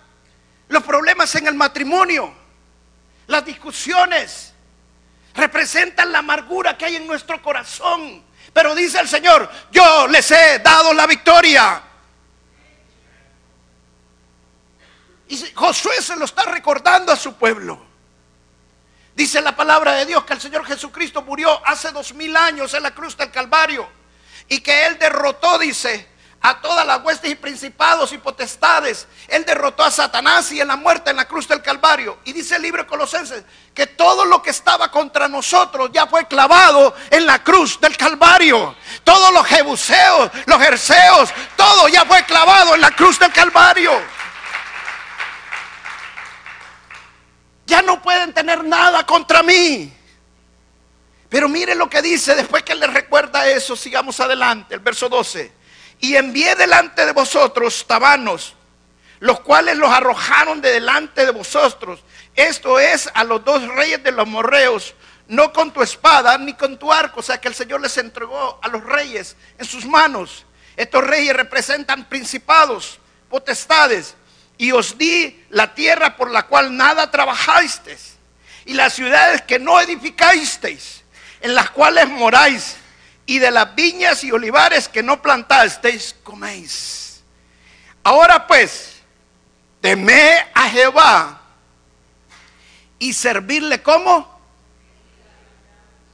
los 0.68 0.84
problemas 0.84 1.34
en 1.36 1.48
el 1.48 1.56
matrimonio, 1.56 2.34
las 3.28 3.46
discusiones, 3.46 4.54
representan 5.36 6.12
la 6.12 6.20
amargura 6.20 6.78
que 6.78 6.86
hay 6.86 6.96
en 6.96 7.08
nuestro 7.08 7.42
corazón. 7.42 8.24
Pero 8.54 8.74
dice 8.74 9.00
el 9.00 9.08
Señor, 9.08 9.50
yo 9.72 10.08
les 10.08 10.32
he 10.32 10.60
dado 10.60 10.94
la 10.94 11.06
victoria. 11.06 11.84
Y 15.28 15.38
Josué 15.54 16.02
se 16.02 16.16
lo 16.16 16.26
está 16.26 16.44
recordando 16.44 17.12
a 17.12 17.16
su 17.16 17.36
pueblo. 17.36 17.86
Dice 19.14 19.42
la 19.42 19.56
palabra 19.56 19.94
de 19.94 20.06
Dios 20.06 20.24
que 20.26 20.34
el 20.34 20.42
Señor 20.42 20.66
Jesucristo 20.66 21.22
murió 21.24 21.66
hace 21.68 21.92
dos 21.92 22.14
mil 22.14 22.36
años 22.38 22.74
en 22.74 22.84
la 22.84 22.94
cruz 22.94 23.18
del 23.18 23.32
Calvario 23.32 23.90
y 24.48 24.62
que 24.62 24.86
Él 24.86 24.98
derrotó, 25.00 25.58
dice, 25.58 26.08
a 26.42 26.62
todas 26.62 26.86
las 26.86 27.04
huestes 27.04 27.32
y 27.32 27.36
principados 27.36 28.14
y 28.14 28.18
potestades. 28.18 29.08
Él 29.28 29.44
derrotó 29.46 29.84
a 29.84 29.92
Satanás 29.92 30.52
y 30.52 30.62
en 30.62 30.68
la 30.68 30.76
muerte 30.76 31.10
en 31.10 31.18
la 31.18 31.28
cruz 31.28 31.48
del 31.48 31.62
Calvario. 31.62 32.20
Y 32.26 32.34
dice 32.34 32.56
el 32.56 32.62
libro 32.62 32.84
de 32.84 32.88
Colosenses 32.88 33.44
que 33.74 33.88
todo 33.88 34.26
lo 34.26 34.42
que 34.42 34.52
estaba 34.52 34.90
contra 34.92 35.28
nosotros 35.28 35.90
ya 35.92 36.08
fue 36.08 36.28
clavado 36.28 36.96
en 37.10 37.26
la 37.26 37.44
cruz 37.44 37.80
del 37.80 37.98
Calvario. 37.98 38.76
Todos 39.04 39.34
los 39.34 39.46
jebuseos, 39.46 40.32
los 40.46 40.62
jerseos, 40.62 41.30
todo 41.56 41.88
ya 41.88 42.06
fue 42.06 42.24
clavado 42.26 42.76
en 42.76 42.82
la 42.82 42.92
cruz 42.92 43.20
del 43.20 43.32
Calvario. 43.32 43.92
ya 47.68 47.82
no 47.82 48.02
pueden 48.02 48.34
tener 48.34 48.64
nada 48.64 49.06
contra 49.06 49.44
mí. 49.44 49.94
Pero 51.30 51.50
mire 51.50 51.76
lo 51.76 51.90
que 51.90 52.02
dice 52.02 52.34
después 52.34 52.64
que 52.64 52.74
le 52.74 52.88
recuerda 52.88 53.48
eso, 53.48 53.76
sigamos 53.76 54.20
adelante, 54.22 54.76
el 54.76 54.80
verso 54.80 55.10
12. 55.10 55.52
Y 56.00 56.16
envié 56.16 56.56
delante 56.56 57.06
de 57.06 57.12
vosotros 57.12 57.86
tabanos, 57.88 58.56
los 59.20 59.40
cuales 59.40 59.78
los 59.78 59.90
arrojaron 59.90 60.62
de 60.62 60.72
delante 60.72 61.26
de 61.26 61.32
vosotros. 61.32 62.02
Esto 62.36 62.80
es 62.80 63.10
a 63.14 63.24
los 63.24 63.44
dos 63.44 63.68
reyes 63.70 64.04
de 64.04 64.12
los 64.12 64.28
morreos, 64.28 64.94
no 65.28 65.52
con 65.52 65.72
tu 65.72 65.82
espada 65.82 66.38
ni 66.38 66.54
con 66.54 66.78
tu 66.78 66.92
arco. 66.92 67.20
O 67.20 67.24
sea 67.24 67.42
que 67.42 67.48
el 67.48 67.56
Señor 67.56 67.82
les 67.82 67.98
entregó 67.98 68.60
a 68.62 68.68
los 68.68 68.84
reyes 68.84 69.36
en 69.58 69.66
sus 69.66 69.86
manos. 69.86 70.46
Estos 70.76 71.04
reyes 71.04 71.36
representan 71.36 72.06
principados, 72.08 73.00
potestades 73.30 74.16
y 74.58 74.72
os 74.72 74.98
di 74.98 75.44
la 75.50 75.74
tierra 75.74 76.16
por 76.16 76.32
la 76.32 76.44
cual 76.48 76.76
nada 76.76 77.10
trabajasteis 77.10 78.18
y 78.66 78.74
las 78.74 78.94
ciudades 78.94 79.42
que 79.44 79.60
no 79.60 79.80
edificasteis, 79.80 81.04
en 81.42 81.56
las 81.56 81.70
cuales 81.72 82.08
moráis, 82.10 82.76
y 83.28 83.40
de 83.40 83.52
las 83.52 83.76
viñas 83.76 84.24
y 84.24 84.32
olivares 84.32 84.88
que 84.88 85.04
no 85.04 85.22
plantasteis, 85.22 86.16
coméis. 86.24 87.22
Ahora 88.02 88.48
pues, 88.48 89.04
temé 89.82 90.48
a 90.56 90.70
Jehová 90.70 91.42
y 92.98 93.14
servirle 93.14 93.84
como. 93.84 94.36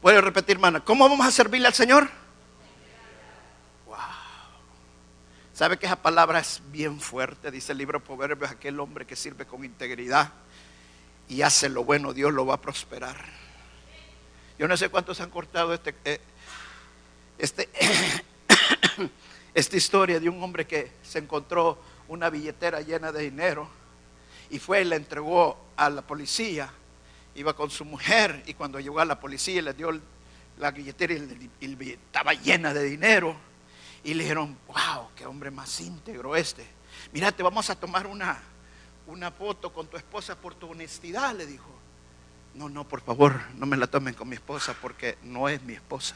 Puede 0.02 0.20
repetir, 0.20 0.56
hermana, 0.56 0.84
¿cómo 0.84 1.08
vamos 1.08 1.26
a 1.26 1.32
servirle 1.32 1.68
al 1.68 1.74
Señor? 1.74 2.10
¿Sabe 5.54 5.78
que 5.78 5.86
esa 5.86 6.02
palabra 6.02 6.40
es 6.40 6.64
bien 6.72 7.00
fuerte? 7.00 7.52
Dice 7.52 7.74
el 7.74 7.78
libro 7.78 8.00
de 8.00 8.06
Proverbios, 8.06 8.50
aquel 8.50 8.80
hombre 8.80 9.06
que 9.06 9.16
sirve 9.16 9.46
con 9.46 9.64
integridad 9.64 10.34
y 11.30 11.44
hace 11.44 11.70
lo 11.70 11.84
bueno, 11.84 12.12
Dios 12.12 12.34
lo 12.34 12.48
va 12.48 12.56
a 12.56 12.62
prosperar. 12.62 13.16
Yo 14.58 14.68
no 14.68 14.76
sé 14.78 14.90
cuántos 14.90 15.22
han 15.22 15.30
cortado 15.30 15.76
este, 15.76 15.96
eh, 16.06 16.20
este 17.38 17.70
esta 19.54 19.78
historia 19.78 20.20
de 20.20 20.30
un 20.30 20.42
hombre 20.42 20.66
que 20.66 20.92
se 21.04 21.20
encontró 21.20 21.78
una 22.08 22.30
billetera 22.30 22.82
llena 22.82 23.12
de 23.12 23.24
dinero 23.24 23.68
y 24.50 24.60
fue 24.60 24.82
y 24.82 24.86
la 24.86 24.96
entregó 24.96 25.58
a 25.76 25.90
la 25.90 26.02
policía. 26.02 26.72
Iba 27.36 27.56
con 27.56 27.70
su 27.70 27.86
mujer 27.86 28.44
y 28.46 28.54
cuando 28.54 28.80
llegó 28.80 29.00
a 29.00 29.06
la 29.06 29.20
policía 29.20 29.62
le 29.62 29.74
dio 29.74 30.00
la 30.60 30.72
billetera 30.72 31.14
y 31.14 31.92
estaba 31.92 32.34
llena 32.34 32.74
de 32.74 32.84
dinero 32.84 33.36
y 34.04 34.14
le 34.14 34.24
dijeron, 34.24 34.58
wow, 34.68 35.10
qué 35.16 35.26
hombre 35.26 35.50
más 35.50 35.80
íntegro 35.80 36.36
este. 36.36 36.66
Mira, 37.12 37.32
te 37.32 37.42
vamos 37.42 37.70
a 37.70 37.76
tomar 37.76 38.06
una, 38.06 38.40
una 39.08 39.32
foto 39.32 39.74
con 39.74 39.88
tu 39.88 39.98
esposa 39.98 40.36
por 40.36 40.56
tu 40.56 40.70
honestidad, 40.70 41.34
le 41.36 41.46
dijo. 41.46 41.70
No, 42.54 42.70
no, 42.70 42.88
por 42.88 43.02
favor, 43.02 43.42
no 43.56 43.66
me 43.66 43.78
la 43.78 43.88
tomen 43.88 44.14
con 44.14 44.30
mi 44.30 44.36
esposa 44.36 44.76
porque 44.80 45.18
no 45.24 45.50
es 45.50 45.64
mi 45.64 45.74
esposa. 45.74 46.16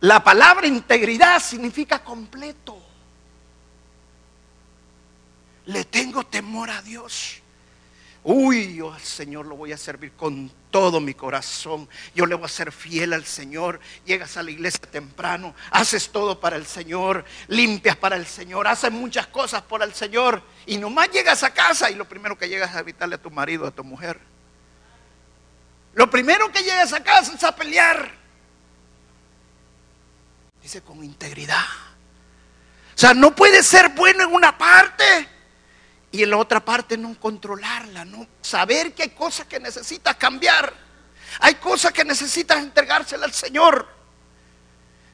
La 0.00 0.24
palabra 0.24 0.66
integridad 0.66 1.40
significa 1.42 2.02
completo. 2.02 2.80
Le 5.66 5.84
tengo 5.84 6.24
temor 6.24 6.70
a 6.70 6.80
Dios. 6.80 7.40
Uy, 8.22 8.76
yo 8.76 8.92
al 8.92 9.00
Señor 9.00 9.46
lo 9.46 9.56
voy 9.56 9.72
a 9.72 9.78
servir 9.78 10.12
con 10.12 10.50
todo 10.70 11.00
mi 11.00 11.14
corazón. 11.14 11.88
Yo 12.14 12.26
le 12.26 12.34
voy 12.34 12.46
a 12.46 12.48
ser 12.48 12.72
fiel 12.72 13.12
al 13.12 13.24
Señor. 13.24 13.80
Llegas 14.04 14.36
a 14.36 14.42
la 14.42 14.50
iglesia 14.50 14.80
temprano, 14.90 15.54
haces 15.70 16.10
todo 16.10 16.38
para 16.38 16.56
el 16.56 16.66
Señor, 16.66 17.24
limpias 17.48 17.96
para 17.96 18.16
el 18.16 18.26
Señor, 18.26 18.68
haces 18.68 18.92
muchas 18.92 19.26
cosas 19.26 19.62
por 19.62 19.82
el 19.82 19.94
Señor. 19.94 20.42
Y 20.66 20.76
nomás 20.76 21.10
llegas 21.10 21.42
a 21.42 21.52
casa 21.52 21.90
y 21.90 21.94
lo 21.94 22.06
primero 22.06 22.36
que 22.36 22.48
llegas 22.48 22.70
es 22.70 22.76
a 22.76 22.80
evitarle 22.80 23.14
a 23.14 23.22
tu 23.22 23.30
marido, 23.30 23.66
a 23.66 23.70
tu 23.70 23.84
mujer. 23.84 24.20
Lo 25.94 26.10
primero 26.10 26.52
que 26.52 26.62
llegas 26.62 26.92
a 26.92 27.02
casa 27.02 27.34
es 27.34 27.44
a 27.44 27.54
pelear. 27.54 28.19
Dice 30.62 30.82
con 30.82 31.02
integridad. 31.02 31.64
O 32.94 32.98
sea, 33.00 33.14
no 33.14 33.34
puede 33.34 33.62
ser 33.62 33.90
bueno 33.90 34.24
en 34.24 34.32
una 34.32 34.56
parte 34.56 35.28
y 36.12 36.22
en 36.22 36.30
la 36.30 36.36
otra 36.36 36.64
parte 36.64 36.96
no 36.96 37.18
controlarla, 37.18 38.04
no 38.04 38.26
saber 38.42 38.94
que 38.94 39.04
hay 39.04 39.10
cosas 39.10 39.46
que 39.46 39.60
necesitas 39.60 40.16
cambiar. 40.16 40.72
Hay 41.38 41.54
cosas 41.54 41.92
que 41.92 42.04
necesitas 42.04 42.58
entregárselas 42.58 43.24
al 43.24 43.32
Señor. 43.32 43.99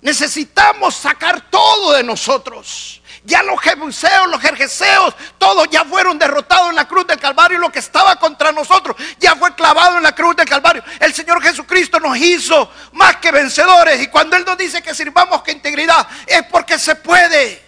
Necesitamos 0.00 0.94
sacar 0.94 1.50
todo 1.50 1.92
de 1.92 2.02
nosotros. 2.02 3.02
Ya 3.24 3.42
los 3.42 3.60
jebuseos, 3.60 4.28
los 4.30 4.40
jerjeseos, 4.40 5.14
todos 5.38 5.68
ya 5.68 5.84
fueron 5.84 6.18
derrotados 6.18 6.70
en 6.70 6.76
la 6.76 6.86
cruz 6.86 7.06
del 7.06 7.18
Calvario. 7.18 7.58
Lo 7.58 7.72
que 7.72 7.80
estaba 7.80 8.16
contra 8.16 8.52
nosotros 8.52 8.96
ya 9.18 9.34
fue 9.34 9.54
clavado 9.54 9.96
en 9.96 10.04
la 10.04 10.14
cruz 10.14 10.36
del 10.36 10.48
Calvario. 10.48 10.84
El 11.00 11.12
Señor 11.12 11.42
Jesucristo 11.42 11.98
nos 11.98 12.16
hizo 12.18 12.70
más 12.92 13.16
que 13.16 13.32
vencedores. 13.32 14.00
Y 14.00 14.06
cuando 14.08 14.36
Él 14.36 14.44
nos 14.44 14.56
dice 14.56 14.82
que 14.82 14.94
sirvamos 14.94 15.42
con 15.42 15.50
integridad, 15.50 16.06
es 16.26 16.44
porque 16.44 16.78
se 16.78 16.94
puede. 16.94 17.66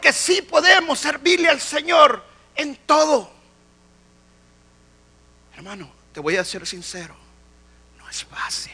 que 0.00 0.12
sí 0.12 0.42
podemos 0.42 0.98
servirle 0.98 1.48
al 1.48 1.60
Señor 1.60 2.24
en 2.54 2.76
todo. 2.86 3.30
Hermano, 5.56 5.90
te 6.12 6.20
voy 6.20 6.36
a 6.36 6.44
ser 6.44 6.66
sincero, 6.66 7.16
no 7.98 8.08
es 8.08 8.24
fácil. 8.24 8.72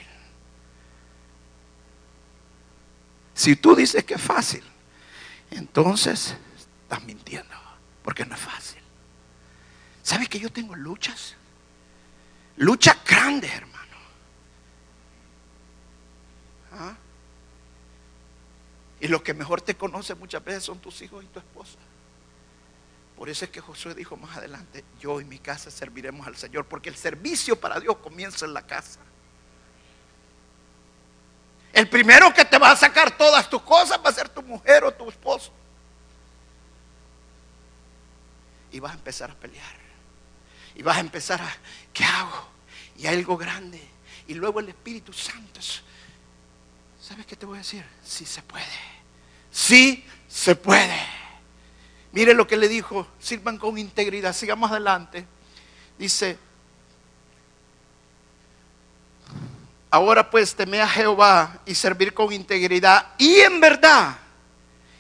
Si 3.35 3.57
tú 3.57 3.75
dices 3.75 4.05
que 4.05 4.15
es 4.15 4.21
fácil, 4.21 4.63
entonces 5.51 6.37
estás 6.57 7.05
mintiendo, 7.05 7.55
porque 8.03 8.25
no 8.25 8.35
es 8.35 8.41
fácil. 8.41 8.81
¿Sabes 10.03 10.29
que 10.29 10.39
yo 10.39 10.51
tengo 10.51 10.75
luchas? 10.75 11.35
Luchas 12.57 12.97
grandes, 13.05 13.53
hermano. 13.53 13.97
¿Ah? 16.73 16.95
Y 19.01 19.09
los 19.09 19.23
que 19.23 19.35
mejor 19.35 19.61
te 19.61 19.77
conocen 19.77 20.19
muchas 20.19 20.45
veces 20.45 20.65
son 20.65 20.79
tus 20.79 21.03
hijos 21.03 21.25
y 21.25 21.27
tu 21.27 21.39
esposa. 21.39 21.79
Por 23.17 23.29
eso 23.29 23.45
es 23.45 23.51
que 23.51 23.61
Josué 23.61 23.95
dijo 23.95 24.17
más 24.17 24.37
adelante, 24.37 24.85
yo 25.01 25.21
y 25.21 25.25
mi 25.25 25.39
casa 25.39 25.71
serviremos 25.71 26.27
al 26.27 26.37
Señor, 26.37 26.67
porque 26.67 26.89
el 26.89 26.97
servicio 26.97 27.59
para 27.59 27.81
Dios 27.81 27.97
comienza 27.99 28.45
en 28.45 28.55
la 28.55 28.67
casa. 28.67 29.01
El 31.75 31.89
primero 31.89 32.33
que 32.33 32.45
te 32.45 32.57
va 32.57 32.71
a 32.71 32.77
sacar 32.77 33.17
todas 33.17 33.51
tus 33.51 33.61
cosas 33.63 33.99
va 34.03 34.09
a 34.09 34.13
ser 34.13 34.29
tu 34.29 34.43
mujer 34.43 34.85
o 34.85 34.95
tu 34.95 35.09
esposo. 35.11 35.53
Y 38.71 38.79
vas 38.79 38.93
a 38.93 38.95
empezar 38.95 39.33
a 39.33 39.35
pelear. 39.35 39.75
Y 40.77 40.83
vas 40.83 40.97
a 40.97 41.01
empezar 41.01 41.43
a, 41.43 41.53
¿qué 41.93 42.05
hago? 42.05 42.49
Y 42.97 43.09
algo 43.09 43.37
grande. 43.37 43.83
Y 44.29 44.35
luego 44.35 44.61
el 44.61 44.69
Espíritu 44.69 45.13
Santo. 45.13 45.61
¿Sabes 47.01 47.27
qué 47.27 47.35
te 47.35 47.45
voy 47.45 47.57
a 47.57 47.63
decir? 47.63 47.85
Sí 48.05 48.25
se 48.25 48.41
puede. 48.43 48.65
Sí 49.51 50.05
se 50.29 50.55
puede. 50.55 50.99
Mire 52.13 52.35
lo 52.35 52.47
que 52.47 52.57
le 52.57 52.69
dijo, 52.69 53.09
sirvan 53.19 53.59
con 53.59 53.79
integridad. 53.79 54.33
Sigamos 54.33 54.71
adelante. 54.71 55.27
Dice, 55.99 56.39
Ahora 59.95 60.29
pues 60.29 60.57
teme 60.57 60.81
a 60.81 60.89
Jehová 60.89 61.61
y 61.65 61.73
servir 61.77 62.13
con 62.15 62.33
integridad 62.33 63.15
y 63.17 63.39
en 63.39 63.61
verdad. 63.61 64.17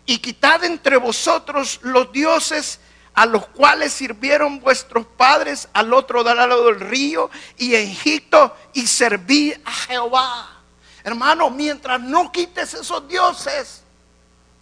Y 0.07 0.19
quitad 0.19 0.63
entre 0.63 0.99
vosotros 0.99 1.81
los 1.83 2.13
dioses 2.13 2.79
a 3.13 3.27
los 3.27 3.45
cuales 3.49 3.93
sirvieron 3.93 4.61
vuestros 4.61 5.05
padres 5.05 5.69
al 5.73 5.93
otro 5.93 6.23
lado 6.23 6.67
del 6.67 6.79
río 6.79 7.29
y 7.59 7.75
en 7.75 7.91
Egipto 7.91 8.57
y 8.73 8.87
serví 8.87 9.53
a 9.65 9.73
Jehová. 9.73 10.63
Hermano, 11.03 11.51
mientras 11.51 12.01
no 12.01 12.31
quites 12.31 12.75
esos 12.75 13.09
dioses, 13.09 13.83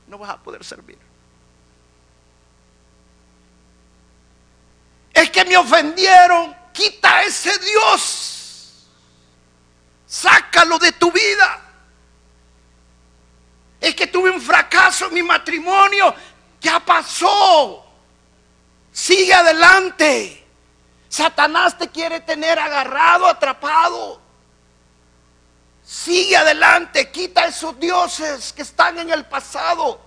no 0.06 0.16
vas 0.16 0.30
a 0.30 0.38
poder 0.38 0.64
servir. 0.64 0.98
Es 5.12 5.30
que 5.30 5.44
me 5.44 5.58
ofendieron, 5.58 6.56
quita 6.72 7.22
ese 7.22 7.52
Dios 7.58 8.31
Sácalo 10.12 10.78
de 10.78 10.92
tu 10.92 11.10
vida. 11.10 11.58
Es 13.80 13.94
que 13.94 14.08
tuve 14.08 14.28
un 14.28 14.42
fracaso 14.42 15.06
en 15.06 15.14
mi 15.14 15.22
matrimonio. 15.22 16.14
Ya 16.60 16.80
pasó. 16.80 17.82
Sigue 18.92 19.32
adelante. 19.32 20.46
Satanás 21.08 21.78
te 21.78 21.88
quiere 21.88 22.20
tener 22.20 22.58
agarrado, 22.58 23.26
atrapado. 23.26 24.20
Sigue 25.82 26.36
adelante. 26.36 27.10
Quita 27.10 27.46
esos 27.46 27.80
dioses 27.80 28.52
que 28.52 28.60
están 28.60 28.98
en 28.98 29.08
el 29.08 29.24
pasado. 29.24 29.98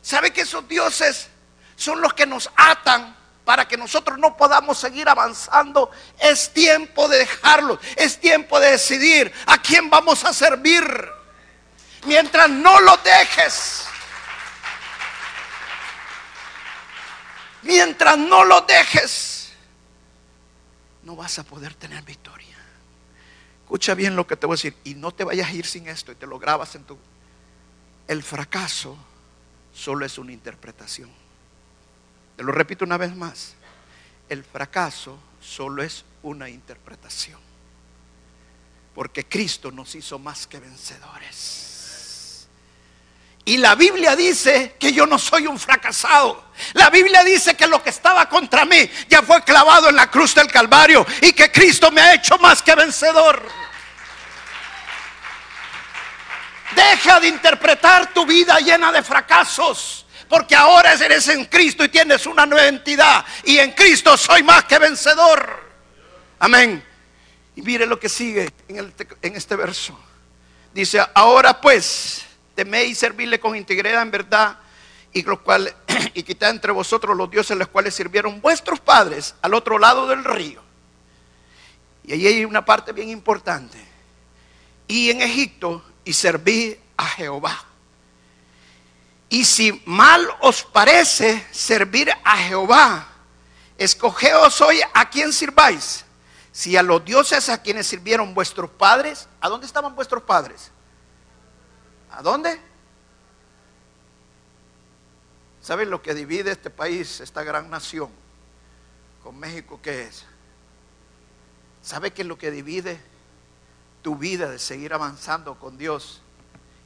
¿Sabe 0.00 0.32
que 0.32 0.42
esos 0.42 0.68
dioses 0.68 1.28
son 1.74 2.00
los 2.00 2.14
que 2.14 2.24
nos 2.24 2.48
atan? 2.54 3.16
Para 3.44 3.66
que 3.66 3.76
nosotros 3.76 4.18
no 4.18 4.36
podamos 4.36 4.78
seguir 4.78 5.08
avanzando, 5.08 5.90
es 6.18 6.52
tiempo 6.52 7.08
de 7.08 7.18
dejarlo, 7.18 7.78
es 7.96 8.20
tiempo 8.20 8.60
de 8.60 8.72
decidir 8.72 9.32
a 9.46 9.58
quién 9.58 9.90
vamos 9.90 10.24
a 10.24 10.32
servir. 10.32 10.84
Mientras 12.06 12.48
no 12.48 12.80
lo 12.80 12.96
dejes, 12.98 13.86
mientras 17.62 18.16
no 18.16 18.44
lo 18.44 18.62
dejes, 18.62 19.52
no 21.02 21.16
vas 21.16 21.38
a 21.38 21.44
poder 21.44 21.74
tener 21.74 22.02
victoria. 22.02 22.56
Escucha 23.62 23.94
bien 23.94 24.16
lo 24.16 24.26
que 24.26 24.36
te 24.36 24.46
voy 24.46 24.54
a 24.54 24.56
decir 24.56 24.76
y 24.84 24.94
no 24.94 25.12
te 25.12 25.24
vayas 25.24 25.48
a 25.48 25.52
ir 25.52 25.66
sin 25.66 25.88
esto 25.88 26.12
y 26.12 26.14
te 26.14 26.26
lo 26.26 26.38
grabas 26.38 26.74
en 26.74 26.84
tu... 26.84 26.98
El 28.08 28.22
fracaso 28.22 28.96
solo 29.72 30.04
es 30.04 30.18
una 30.18 30.32
interpretación 30.32 31.10
lo 32.42 32.52
repito 32.52 32.84
una 32.84 32.96
vez 32.96 33.14
más. 33.14 33.54
El 34.28 34.44
fracaso 34.44 35.18
solo 35.40 35.82
es 35.82 36.04
una 36.22 36.48
interpretación. 36.48 37.38
Porque 38.94 39.26
Cristo 39.26 39.70
nos 39.70 39.94
hizo 39.94 40.18
más 40.18 40.46
que 40.46 40.58
vencedores. 40.58 42.48
Y 43.44 43.56
la 43.56 43.74
Biblia 43.74 44.14
dice 44.14 44.76
que 44.78 44.92
yo 44.92 45.06
no 45.06 45.18
soy 45.18 45.46
un 45.46 45.58
fracasado. 45.58 46.50
La 46.74 46.90
Biblia 46.90 47.24
dice 47.24 47.56
que 47.56 47.66
lo 47.66 47.82
que 47.82 47.90
estaba 47.90 48.28
contra 48.28 48.64
mí 48.64 48.88
ya 49.08 49.22
fue 49.22 49.42
clavado 49.42 49.88
en 49.88 49.96
la 49.96 50.10
cruz 50.10 50.34
del 50.34 50.46
Calvario 50.48 51.06
y 51.22 51.32
que 51.32 51.50
Cristo 51.50 51.90
me 51.90 52.00
ha 52.00 52.14
hecho 52.14 52.38
más 52.38 52.62
que 52.62 52.74
vencedor. 52.74 53.42
Deja 56.76 57.18
de 57.18 57.28
interpretar 57.28 58.12
tu 58.12 58.24
vida 58.26 58.58
llena 58.60 58.92
de 58.92 59.02
fracasos 59.02 60.06
porque 60.30 60.54
ahora 60.54 60.92
eres 60.92 61.26
en 61.26 61.44
Cristo 61.46 61.82
y 61.82 61.88
tienes 61.88 62.24
una 62.24 62.46
nueva 62.46 62.68
entidad. 62.68 63.24
Y 63.42 63.58
en 63.58 63.72
Cristo 63.72 64.16
soy 64.16 64.44
más 64.44 64.64
que 64.64 64.78
vencedor. 64.78 65.60
Amén. 66.38 66.82
Y 67.56 67.62
mire 67.62 67.84
lo 67.84 67.98
que 67.98 68.08
sigue 68.08 68.48
en, 68.68 69.34
este 69.34 69.56
verso. 69.56 69.98
Dice, 70.72 71.04
ahora 71.14 71.60
pues, 71.60 72.24
teméis 72.54 72.96
servirle 72.96 73.40
con 73.40 73.56
integridad 73.56 74.02
en 74.02 74.12
verdad 74.12 74.56
y, 75.12 75.22
lo 75.22 75.42
cual, 75.42 75.74
y 76.14 76.22
quitad 76.22 76.50
entre 76.50 76.70
vosotros 76.70 77.16
los 77.16 77.28
dioses 77.28 77.56
los 77.56 77.66
cuales 77.66 77.92
sirvieron 77.92 78.40
vuestros 78.40 78.78
padres 78.78 79.34
al 79.42 79.52
otro 79.52 79.80
lado 79.80 80.06
del 80.06 80.22
río. 80.22 80.62
Y 82.04 82.12
ahí 82.12 82.26
hay 82.28 82.44
una 82.44 82.64
parte 82.64 82.92
bien 82.92 83.08
importante. 83.08 83.84
Y 84.86 85.10
en 85.10 85.22
Egipto 85.22 85.84
y 86.04 86.12
serví 86.12 86.78
a 86.96 87.06
Jehová. 87.06 87.69
Y 89.30 89.44
si 89.44 89.80
mal 89.86 90.28
os 90.40 90.64
parece 90.64 91.46
servir 91.52 92.10
a 92.24 92.36
Jehová, 92.36 93.06
escogeos 93.78 94.60
hoy 94.60 94.80
a 94.92 95.08
quién 95.08 95.32
sirváis. 95.32 96.04
Si 96.50 96.76
a 96.76 96.82
los 96.82 97.04
dioses 97.04 97.48
a 97.48 97.62
quienes 97.62 97.86
sirvieron 97.86 98.34
vuestros 98.34 98.68
padres, 98.70 99.28
¿a 99.40 99.48
dónde 99.48 99.66
estaban 99.66 99.94
vuestros 99.94 100.24
padres? 100.24 100.72
¿A 102.10 102.22
dónde? 102.22 102.60
¿Saben 105.62 105.90
lo 105.90 106.02
que 106.02 106.12
divide 106.12 106.50
este 106.50 106.68
país, 106.68 107.20
esta 107.20 107.44
gran 107.44 107.70
nación, 107.70 108.10
con 109.22 109.38
México 109.38 109.78
qué 109.80 110.04
es? 110.04 110.24
¿Sabe 111.82 112.12
qué 112.12 112.22
es 112.22 112.28
lo 112.28 112.36
que 112.36 112.50
divide 112.50 113.00
tu 114.02 114.16
vida 114.16 114.50
de 114.50 114.58
seguir 114.58 114.92
avanzando 114.92 115.56
con 115.56 115.78
Dios 115.78 116.20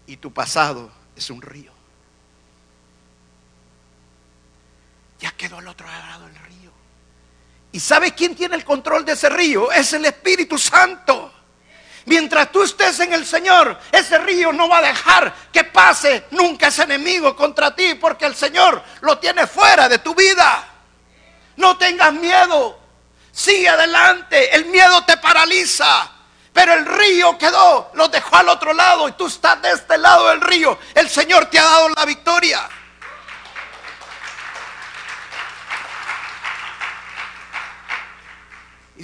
y 0.07 0.19
tu 0.19 0.31
pasado? 0.31 0.91
Es 1.17 1.31
un 1.31 1.41
río. 1.41 1.74
Ya 5.25 5.33
quedó 5.33 5.57
al 5.57 5.67
otro 5.67 5.87
lado 5.87 6.27
del 6.27 6.37
río. 6.37 6.71
¿Y 7.73 7.81
sabe 7.81 8.15
quién 8.15 8.37
tiene 8.37 8.57
el 8.57 8.65
control 8.65 9.07
de 9.07 9.13
ese 9.13 9.31
río? 9.31 9.73
Es 9.73 9.95
el 9.95 10.05
Espíritu 10.05 10.59
Santo. 10.59 11.33
Mientras 12.05 12.53
tú 12.53 12.63
estés 12.63 13.01
en 13.01 13.15
el 13.15 13.25
Señor, 13.25 13.81
ese 13.91 14.19
río 14.19 14.53
no 14.53 14.69
va 14.69 14.79
a 14.79 14.83
dejar 14.83 15.35
que 15.51 15.65
pase 15.65 16.27
nunca 16.33 16.67
ese 16.67 16.83
enemigo 16.83 17.35
contra 17.35 17.75
ti, 17.75 17.95
porque 17.95 18.27
el 18.27 18.37
Señor 18.37 18.85
lo 19.01 19.17
tiene 19.17 19.47
fuera 19.47 19.89
de 19.89 19.99
tu 20.01 20.15
vida. 20.15 20.63
No 21.57 21.79
tengas 21.79 22.13
miedo. 22.13 22.79
Sigue 23.33 23.71
adelante. 23.71 24.55
El 24.55 24.67
miedo 24.67 25.07
te 25.07 25.17
paraliza. 25.17 26.11
Pero 26.53 26.75
el 26.75 26.85
río 26.85 27.39
quedó, 27.39 27.91
lo 27.95 28.09
dejó 28.09 28.37
al 28.37 28.51
otro 28.51 28.75
lado 28.75 29.09
y 29.09 29.13
tú 29.13 29.27
estás 29.27 29.63
de 29.63 29.71
este 29.71 29.97
lado 29.97 30.29
del 30.29 30.43
río. 30.43 30.79
El 30.95 31.09
Señor 31.09 31.47
te 31.47 31.59
ha 31.59 31.65
dado 31.65 31.89
la 31.89 32.05
victoria. 32.05 32.69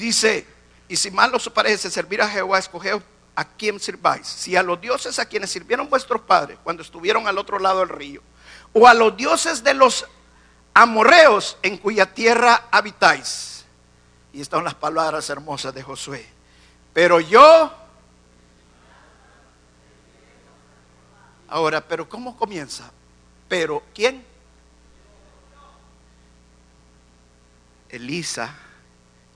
Dice, 0.00 0.46
y 0.88 0.96
si 0.96 1.10
mal 1.10 1.34
os 1.34 1.48
parece 1.50 1.90
servir 1.90 2.22
a 2.22 2.28
Jehová, 2.28 2.58
escogeos 2.58 3.02
a 3.34 3.44
quien 3.44 3.78
sirváis. 3.78 4.26
Si 4.26 4.56
a 4.56 4.62
los 4.62 4.80
dioses 4.80 5.18
a 5.18 5.26
quienes 5.26 5.50
sirvieron 5.50 5.90
vuestros 5.90 6.22
padres 6.22 6.58
cuando 6.64 6.82
estuvieron 6.82 7.28
al 7.28 7.36
otro 7.36 7.58
lado 7.58 7.80
del 7.80 7.90
río, 7.90 8.22
o 8.72 8.88
a 8.88 8.94
los 8.94 9.14
dioses 9.14 9.62
de 9.62 9.74
los 9.74 10.06
amorreos 10.72 11.58
en 11.62 11.76
cuya 11.76 12.14
tierra 12.14 12.68
habitáis. 12.70 13.66
Y 14.32 14.40
están 14.40 14.64
las 14.64 14.74
palabras 14.74 15.28
hermosas 15.28 15.74
de 15.74 15.82
Josué. 15.82 16.26
Pero 16.94 17.20
yo... 17.20 17.70
Ahora, 21.48 21.80
pero 21.86 22.08
¿cómo 22.08 22.36
comienza? 22.38 22.90
Pero 23.48 23.82
¿quién? 23.92 24.24
Elisa 27.90 28.54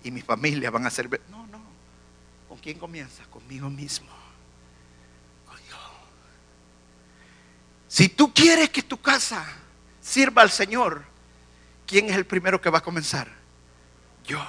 y 0.04 0.10
mi 0.10 0.20
familia 0.20 0.70
van 0.70 0.86
a 0.86 0.90
servir. 0.90 1.20
No, 1.30 1.46
no. 1.46 1.60
¿Con 2.48 2.58
quién 2.58 2.78
comienza? 2.78 3.24
Conmigo 3.24 3.68
mismo. 3.68 4.10
Con 5.46 5.56
Dios. 5.56 5.80
Si 7.88 8.10
tú 8.10 8.32
quieres 8.32 8.70
que 8.70 8.82
tu 8.82 9.00
casa 9.00 9.44
sirva 10.00 10.42
al 10.42 10.50
Señor, 10.50 11.04
¿quién 11.86 12.10
es 12.10 12.16
el 12.16 12.26
primero 12.26 12.60
que 12.60 12.70
va 12.70 12.78
a 12.78 12.82
comenzar? 12.82 13.28
Yo. 14.24 14.44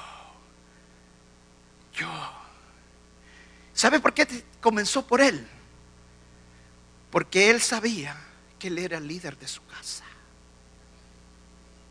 Yo. 1.93 2.09
¿Sabe 3.73 3.99
por 3.99 4.13
qué 4.13 4.43
comenzó 4.61 5.07
por 5.07 5.21
él? 5.21 5.47
Porque 7.11 7.49
él 7.49 7.61
sabía 7.61 8.17
que 8.59 8.67
él 8.67 8.77
era 8.77 8.97
el 8.97 9.07
líder 9.07 9.37
de 9.37 9.47
su 9.47 9.65
casa. 9.67 10.03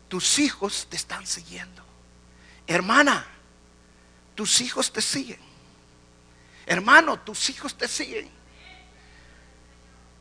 Tus 0.07 0.37
hijos 0.37 0.85
te 0.87 0.95
están 0.95 1.25
siguiendo. 1.25 1.83
Hermana, 2.67 3.25
tus 4.35 4.61
hijos 4.61 4.91
te 4.91 5.01
siguen. 5.01 5.39
Hermano, 6.65 7.19
tus 7.19 7.49
hijos 7.49 7.75
te 7.75 7.87
siguen. 7.87 8.29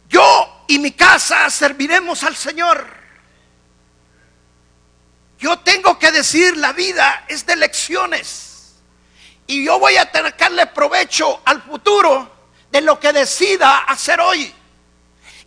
Yo 0.09 0.65
y 0.69 0.79
mi 0.79 0.93
casa 0.93 1.51
serviremos 1.51 2.23
al 2.23 2.37
Señor. 2.37 2.87
Yo 5.39 5.59
tengo 5.59 5.99
que 5.99 6.13
decir, 6.13 6.57
la 6.57 6.73
vida 6.73 7.25
es 7.29 7.45
de 7.45 7.57
lecciones. 7.57 8.77
Y 9.47 9.65
yo 9.65 9.79
voy 9.79 9.97
a 9.97 10.11
sacarle 10.11 10.69
provecho 10.69 11.43
al 11.45 11.61
futuro 11.63 12.33
de 12.71 12.81
lo 12.81 12.99
que 12.99 13.13
decida 13.13 13.79
hacer 13.81 14.21
hoy. 14.21 14.55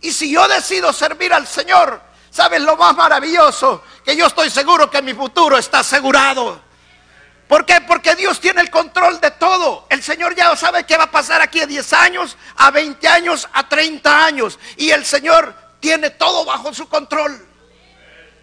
Y 0.02 0.12
si 0.12 0.30
yo 0.30 0.46
decido 0.46 0.92
servir 0.92 1.32
al 1.32 1.46
Señor, 1.46 2.00
¿sabes 2.30 2.60
lo 2.60 2.76
más 2.76 2.94
maravilloso? 2.94 3.82
Que 4.04 4.14
yo 4.14 4.26
estoy 4.26 4.50
seguro 4.50 4.90
que 4.90 5.02
mi 5.02 5.14
futuro 5.14 5.56
está 5.56 5.80
asegurado. 5.80 6.67
¿Por 7.48 7.64
qué? 7.64 7.80
Porque 7.80 8.14
Dios 8.14 8.40
tiene 8.40 8.60
el 8.60 8.70
control 8.70 9.20
de 9.20 9.30
todo. 9.30 9.86
El 9.88 10.02
Señor 10.02 10.34
ya 10.34 10.54
sabe 10.54 10.84
qué 10.84 10.98
va 10.98 11.04
a 11.04 11.10
pasar 11.10 11.40
aquí 11.40 11.60
a 11.60 11.66
10 11.66 11.92
años, 11.94 12.36
a 12.56 12.70
20 12.70 13.08
años, 13.08 13.48
a 13.54 13.66
30 13.66 14.24
años. 14.26 14.58
Y 14.76 14.90
el 14.90 15.06
Señor 15.06 15.54
tiene 15.80 16.10
todo 16.10 16.44
bajo 16.44 16.74
su 16.74 16.86
control. 16.90 17.46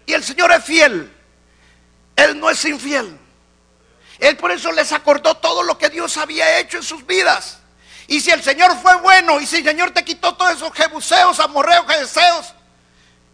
Y 0.06 0.12
el 0.12 0.24
Señor 0.24 0.50
es 0.50 0.64
fiel. 0.64 1.12
Él 2.16 2.40
no 2.40 2.50
es 2.50 2.64
infiel. 2.64 3.16
Él 4.18 4.36
por 4.36 4.50
eso 4.50 4.72
les 4.72 4.90
acordó 4.92 5.36
todo 5.36 5.62
lo 5.62 5.78
que 5.78 5.88
Dios 5.88 6.16
había 6.16 6.58
hecho 6.58 6.78
en 6.78 6.82
sus 6.82 7.06
vidas. 7.06 7.60
Y 8.08 8.20
si 8.20 8.30
el 8.30 8.42
Señor 8.42 8.76
fue 8.82 8.96
bueno 8.96 9.40
y 9.40 9.46
si 9.46 9.56
el 9.56 9.64
Señor 9.64 9.92
te 9.92 10.04
quitó 10.04 10.34
todos 10.34 10.56
esos 10.56 10.72
jebuseos, 10.72 11.38
amorreos, 11.38 11.86
deseos, 11.86 12.54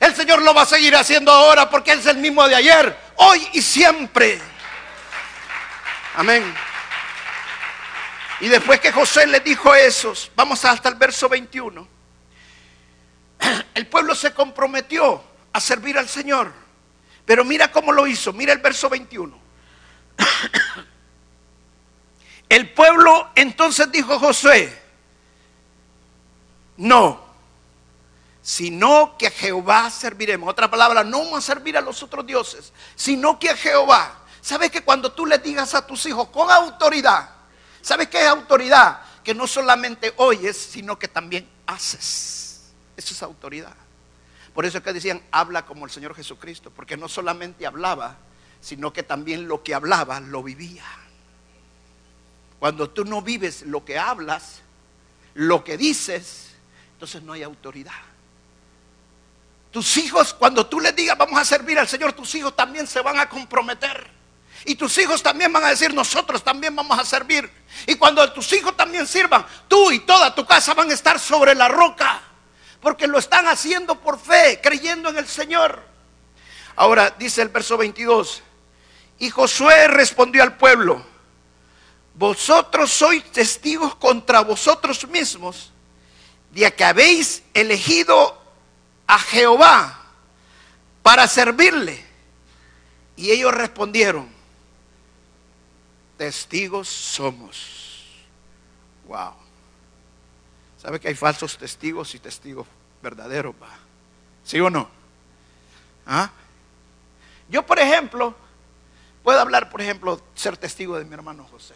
el 0.01 0.15
Señor 0.15 0.43
lo 0.43 0.53
va 0.53 0.63
a 0.63 0.67
seguir 0.67 0.95
haciendo 0.97 1.33
ahora 1.33 1.71
porque 1.71 1.93
Él 1.93 2.01
es 2.01 2.07
el 2.07 2.19
mismo 2.19 2.47
de 2.47 2.57
ayer, 2.57 2.97
hoy 3.17 3.49
y 3.53 3.63
siempre. 3.63 4.52
Amén. 6.15 6.55
Y 8.41 8.49
después 8.49 8.81
que 8.81 8.93
José 8.93 9.27
le 9.27 9.41
dijo 9.41 9.75
eso, 9.75 10.13
vamos 10.35 10.65
hasta 10.65 10.89
el 10.89 10.97
verso 10.97 11.29
21. 11.29 11.87
El 13.75 13.87
pueblo 13.87 14.15
se 14.15 14.35
comprometió 14.35 15.23
a 15.53 15.61
servir 15.61 15.97
al 15.97 16.09
Señor. 16.09 16.53
Pero 17.25 17.45
mira 17.45 17.71
cómo 17.71 17.93
lo 17.93 18.07
hizo. 18.07 18.33
Mira 18.33 18.53
el 18.53 18.59
verso 18.59 18.89
21. 18.89 19.39
El 22.49 22.71
pueblo 22.71 23.31
entonces 23.35 23.91
dijo 23.91 24.19
Josué, 24.19 24.79
no, 26.77 27.25
sino 28.43 29.17
que 29.17 29.29
a 29.29 29.31
Jehová 29.31 29.89
serviremos. 29.89 30.51
Otra 30.51 30.71
palabra, 30.71 31.05
no 31.05 31.21
vamos 31.21 31.39
a 31.39 31.55
servir 31.55 31.79
a 31.79 31.81
los 31.81 32.03
otros 32.03 32.27
dioses, 32.27 32.73
sino 32.95 33.39
que 33.39 33.51
a 33.51 33.57
Jehová. 33.57 34.22
¿Sabes 34.43 34.73
que 34.73 34.83
cuando 34.83 35.13
tú 35.13 35.25
le 35.25 35.39
digas 35.39 35.73
a 35.75 35.87
tus 35.87 36.05
hijos 36.07 36.29
con 36.29 36.51
autoridad, 36.51 37.31
¿sabes 37.81 38.09
qué 38.09 38.23
es 38.23 38.27
autoridad? 38.27 39.01
Que 39.23 39.35
no 39.35 39.47
solamente 39.47 40.13
oyes, 40.17 40.57
sino 40.57 40.99
que 40.99 41.07
también 41.07 41.49
haces. 41.65 42.73
Eso 42.97 43.15
es 43.15 43.23
autoridad. 43.23 43.75
Por 44.53 44.67
eso 44.67 44.79
es 44.79 44.85
que 44.85 44.93
decían, 44.93 45.23
habla 45.31 45.65
como 45.65 45.85
el 45.85 45.93
Señor 45.93 46.17
Jesucristo, 46.17 46.73
porque 46.75 46.97
no 46.97 47.09
solamente 47.09 47.67
hablaba, 47.67 48.17
sino 48.61 48.93
que 48.93 49.05
también 49.05 49.47
lo 49.47 49.63
que 49.63 49.77
hablaba 49.77 50.19
lo 50.19 50.43
vivía. 50.43 50.85
Cuando 52.59 52.91
tú 52.91 53.05
no 53.05 53.23
vives 53.23 53.63
lo 53.63 53.85
que 53.85 53.97
hablas, 53.97 54.61
lo 55.35 55.63
que 55.63 55.77
dices, 55.77 56.51
entonces 56.95 57.23
no 57.23 57.33
hay 57.33 57.45
autoridad. 57.45 57.93
Tus 59.71 59.97
hijos, 59.99 60.35
cuando 60.35 60.67
tú 60.67 60.81
les 60.81 60.95
digas 60.97 61.17
vamos 61.17 61.41
a 61.41 61.45
servir 61.45 61.79
al 61.79 61.87
Señor, 61.87 62.13
tus 62.13 62.35
hijos 62.35 62.57
también 62.57 62.89
se 62.89 63.01
van 63.01 63.21
a 63.21 63.29
comprometer. 63.29 64.22
Y 64.65 64.77
tus 64.77 64.97
hijos 64.99 65.23
también 65.23 65.53
van 65.53 65.65
a 65.65 65.71
decir, 65.71 65.93
nosotros 65.93 66.45
también 66.45 66.75
vamos 66.75 66.99
a 66.99 67.05
servir. 67.05 67.51
Y 67.87 67.97
cuando 67.97 68.33
tus 68.33 68.53
hijos 68.53 68.77
también 68.77 69.07
sirvan, 69.07 69.45
tú 69.67 69.91
y 69.91 70.01
toda 70.01 70.35
tu 70.35 70.47
casa 70.47 70.75
van 70.75 70.91
a 70.91 70.95
estar 70.95 71.19
sobre 71.19 71.55
la 71.55 71.69
roca. 71.69 72.21
Porque 72.81 73.07
lo 73.07 73.19
están 73.19 73.47
haciendo 73.47 74.01
por 74.01 74.19
fe, 74.19 74.61
creyendo 74.63 75.09
en 75.09 75.19
el 75.19 75.27
Señor. 75.27 75.83
Ahora 76.77 77.11
dice 77.19 77.43
el 77.43 77.49
verso 77.49 77.77
22. 77.77 78.43
Y 79.19 79.31
Josué 79.31 79.89
respondió 79.89 80.43
al 80.43 80.57
pueblo, 80.57 81.05
vosotros 82.15 82.91
sois 82.91 83.25
testigos 83.31 83.95
contra 83.95 84.41
vosotros 84.41 85.07
mismos 85.09 85.73
de 86.51 86.73
que 86.75 86.85
habéis 86.85 87.43
elegido 87.55 88.41
a 89.07 89.19
Jehová 89.19 90.07
para 91.03 91.27
servirle. 91.27 92.05
Y 93.17 93.31
ellos 93.31 93.53
respondieron, 93.53 94.32
testigos 96.23 96.87
somos. 96.87 98.07
Wow. 99.09 99.35
¿Sabe 100.79 101.01
que 101.01 101.09
hay 101.09 101.17
falsos 101.17 101.59
testigos 101.59 102.15
y 102.15 102.21
testigos 102.21 102.65
verdaderos? 103.03 103.53
Va? 103.61 103.71
¿Sí 104.45 104.61
o 104.61 104.71
no? 104.71 104.89
¿Ah? 106.07 106.31
Yo, 107.49 107.67
por 107.67 107.81
ejemplo, 107.81 108.37
puedo 109.25 109.41
hablar, 109.41 109.69
por 109.69 109.81
ejemplo, 109.81 110.23
ser 110.37 110.57
testigo 110.57 110.97
de 110.97 111.05
mi 111.05 111.13
hermano 111.13 111.45
José. 111.51 111.75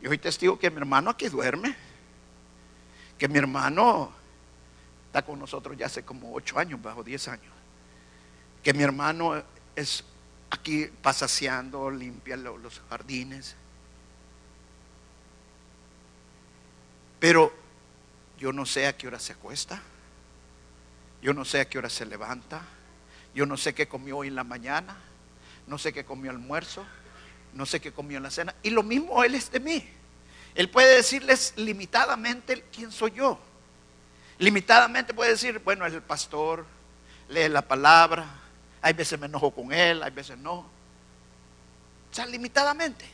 Yo 0.00 0.08
soy 0.08 0.18
testigo 0.18 0.58
que 0.58 0.68
mi 0.68 0.78
hermano 0.78 1.10
aquí 1.10 1.28
duerme, 1.28 1.76
que 3.16 3.28
mi 3.28 3.38
hermano 3.38 4.10
está 5.06 5.22
con 5.22 5.38
nosotros 5.38 5.76
ya 5.76 5.86
hace 5.86 6.04
como 6.04 6.34
ocho 6.34 6.58
años, 6.58 6.82
bajo 6.82 7.04
diez 7.04 7.28
años, 7.28 7.52
que 8.64 8.74
mi 8.74 8.82
hermano 8.82 9.40
es 9.76 10.02
aquí 10.54 10.86
pasaseando, 11.02 11.90
limpia 11.90 12.36
los 12.36 12.80
jardines. 12.88 13.56
Pero 17.20 17.52
yo 18.38 18.52
no 18.52 18.66
sé 18.66 18.86
a 18.86 18.96
qué 18.96 19.06
hora 19.06 19.18
se 19.18 19.32
acuesta, 19.32 19.80
yo 21.22 21.32
no 21.32 21.44
sé 21.44 21.60
a 21.60 21.68
qué 21.68 21.78
hora 21.78 21.88
se 21.88 22.06
levanta, 22.06 22.62
yo 23.34 23.46
no 23.46 23.56
sé 23.56 23.74
qué 23.74 23.88
comió 23.88 24.18
hoy 24.18 24.28
en 24.28 24.34
la 24.34 24.44
mañana, 24.44 24.96
no 25.66 25.78
sé 25.78 25.92
qué 25.92 26.04
comió 26.04 26.30
almuerzo 26.30 26.84
no 27.54 27.66
sé 27.66 27.80
qué 27.80 27.92
comió 27.92 28.18
en 28.18 28.24
la 28.24 28.30
cena. 28.30 28.54
Y 28.62 28.70
lo 28.70 28.82
mismo 28.82 29.24
Él 29.24 29.34
es 29.34 29.50
de 29.50 29.60
mí. 29.60 29.88
Él 30.54 30.68
puede 30.68 30.96
decirles 30.96 31.54
limitadamente 31.56 32.64
quién 32.72 32.92
soy 32.92 33.12
yo. 33.12 33.38
Limitadamente 34.38 35.14
puede 35.14 35.30
decir, 35.30 35.60
bueno, 35.60 35.86
es 35.86 35.94
el 35.94 36.02
pastor, 36.02 36.66
lee 37.28 37.48
la 37.48 37.62
palabra, 37.62 38.26
hay 38.84 38.92
veces 38.92 39.18
me 39.18 39.24
enojo 39.24 39.50
con 39.50 39.72
él, 39.72 40.02
hay 40.02 40.10
veces 40.10 40.36
no. 40.36 40.56
O 40.56 40.66
sea, 42.10 42.26
limitadamente. 42.26 43.06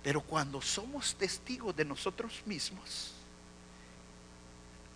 Pero 0.00 0.20
cuando 0.20 0.62
somos 0.62 1.16
testigos 1.16 1.74
de 1.74 1.84
nosotros 1.84 2.40
mismos, 2.46 3.12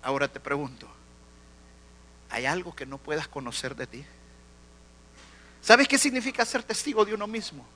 ahora 0.00 0.28
te 0.28 0.38
pregunto, 0.38 0.87
¿hay 2.30 2.46
algo 2.46 2.72
que 2.72 2.87
no 2.87 2.98
puedas 2.98 3.26
conocer 3.26 3.74
de 3.74 3.88
ti? 3.88 4.04
¿Sabes 5.61 5.88
qué 5.88 5.98
significa 5.98 6.44
ser 6.44 6.62
testigo 6.62 7.04
de 7.04 7.14
uno 7.14 7.26
mismo? 7.26 7.66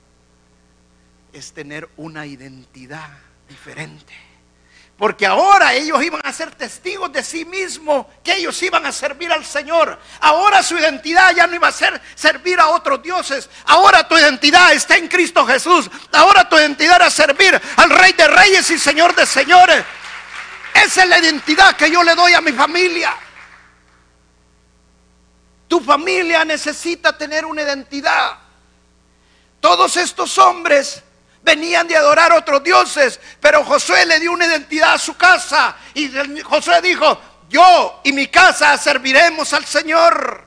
Es 1.33 1.51
tener 1.51 1.89
una 1.97 2.25
identidad 2.25 3.09
diferente. 3.49 4.13
Porque 4.99 5.25
ahora 5.25 5.73
ellos 5.73 6.03
iban 6.03 6.19
a 6.25 6.33
ser 6.33 6.53
testigos 6.55 7.09
de 7.13 7.23
sí 7.23 7.45
mismos, 7.45 8.05
que 8.21 8.33
ellos 8.33 8.61
iban 8.61 8.85
a 8.85 8.91
servir 8.91 9.31
al 9.31 9.45
Señor. 9.45 9.97
Ahora 10.19 10.61
su 10.61 10.77
identidad 10.77 11.33
ya 11.33 11.47
no 11.47 11.55
iba 11.55 11.69
a 11.69 11.71
ser 11.71 12.01
servir 12.15 12.59
a 12.59 12.67
otros 12.67 13.01
dioses. 13.01 13.49
Ahora 13.67 14.05
tu 14.05 14.17
identidad 14.17 14.73
está 14.73 14.97
en 14.97 15.07
Cristo 15.07 15.45
Jesús. 15.45 15.89
Ahora 16.11 16.49
tu 16.49 16.57
identidad 16.57 16.97
era 16.97 17.09
servir 17.09 17.59
al 17.77 17.89
Rey 17.89 18.11
de 18.11 18.27
Reyes 18.27 18.69
y 18.71 18.77
Señor 18.77 19.15
de 19.15 19.25
Señores. 19.25 19.85
Esa 20.73 21.03
es 21.03 21.09
la 21.09 21.19
identidad 21.19 21.77
que 21.77 21.89
yo 21.89 22.03
le 22.03 22.13
doy 22.13 22.33
a 22.33 22.41
mi 22.41 22.51
familia. 22.51 23.15
Tu 25.69 25.79
familia 25.79 26.43
necesita 26.43 27.17
tener 27.17 27.45
una 27.45 27.61
identidad. 27.61 28.37
Todos 29.61 29.95
estos 29.95 30.37
hombres 30.37 31.03
venían 31.41 31.87
de 31.87 31.95
adorar 31.95 32.33
otros 32.33 32.63
dioses, 32.63 33.19
pero 33.39 33.63
Josué 33.63 34.05
le 34.05 34.19
dio 34.19 34.31
una 34.31 34.45
identidad 34.45 34.93
a 34.93 34.97
su 34.97 35.15
casa 35.15 35.75
y 35.93 36.11
Josué 36.43 36.81
dijo, 36.81 37.19
yo 37.49 38.01
y 38.03 38.13
mi 38.13 38.27
casa 38.27 38.77
serviremos 38.77 39.53
al 39.53 39.65
Señor. 39.65 40.45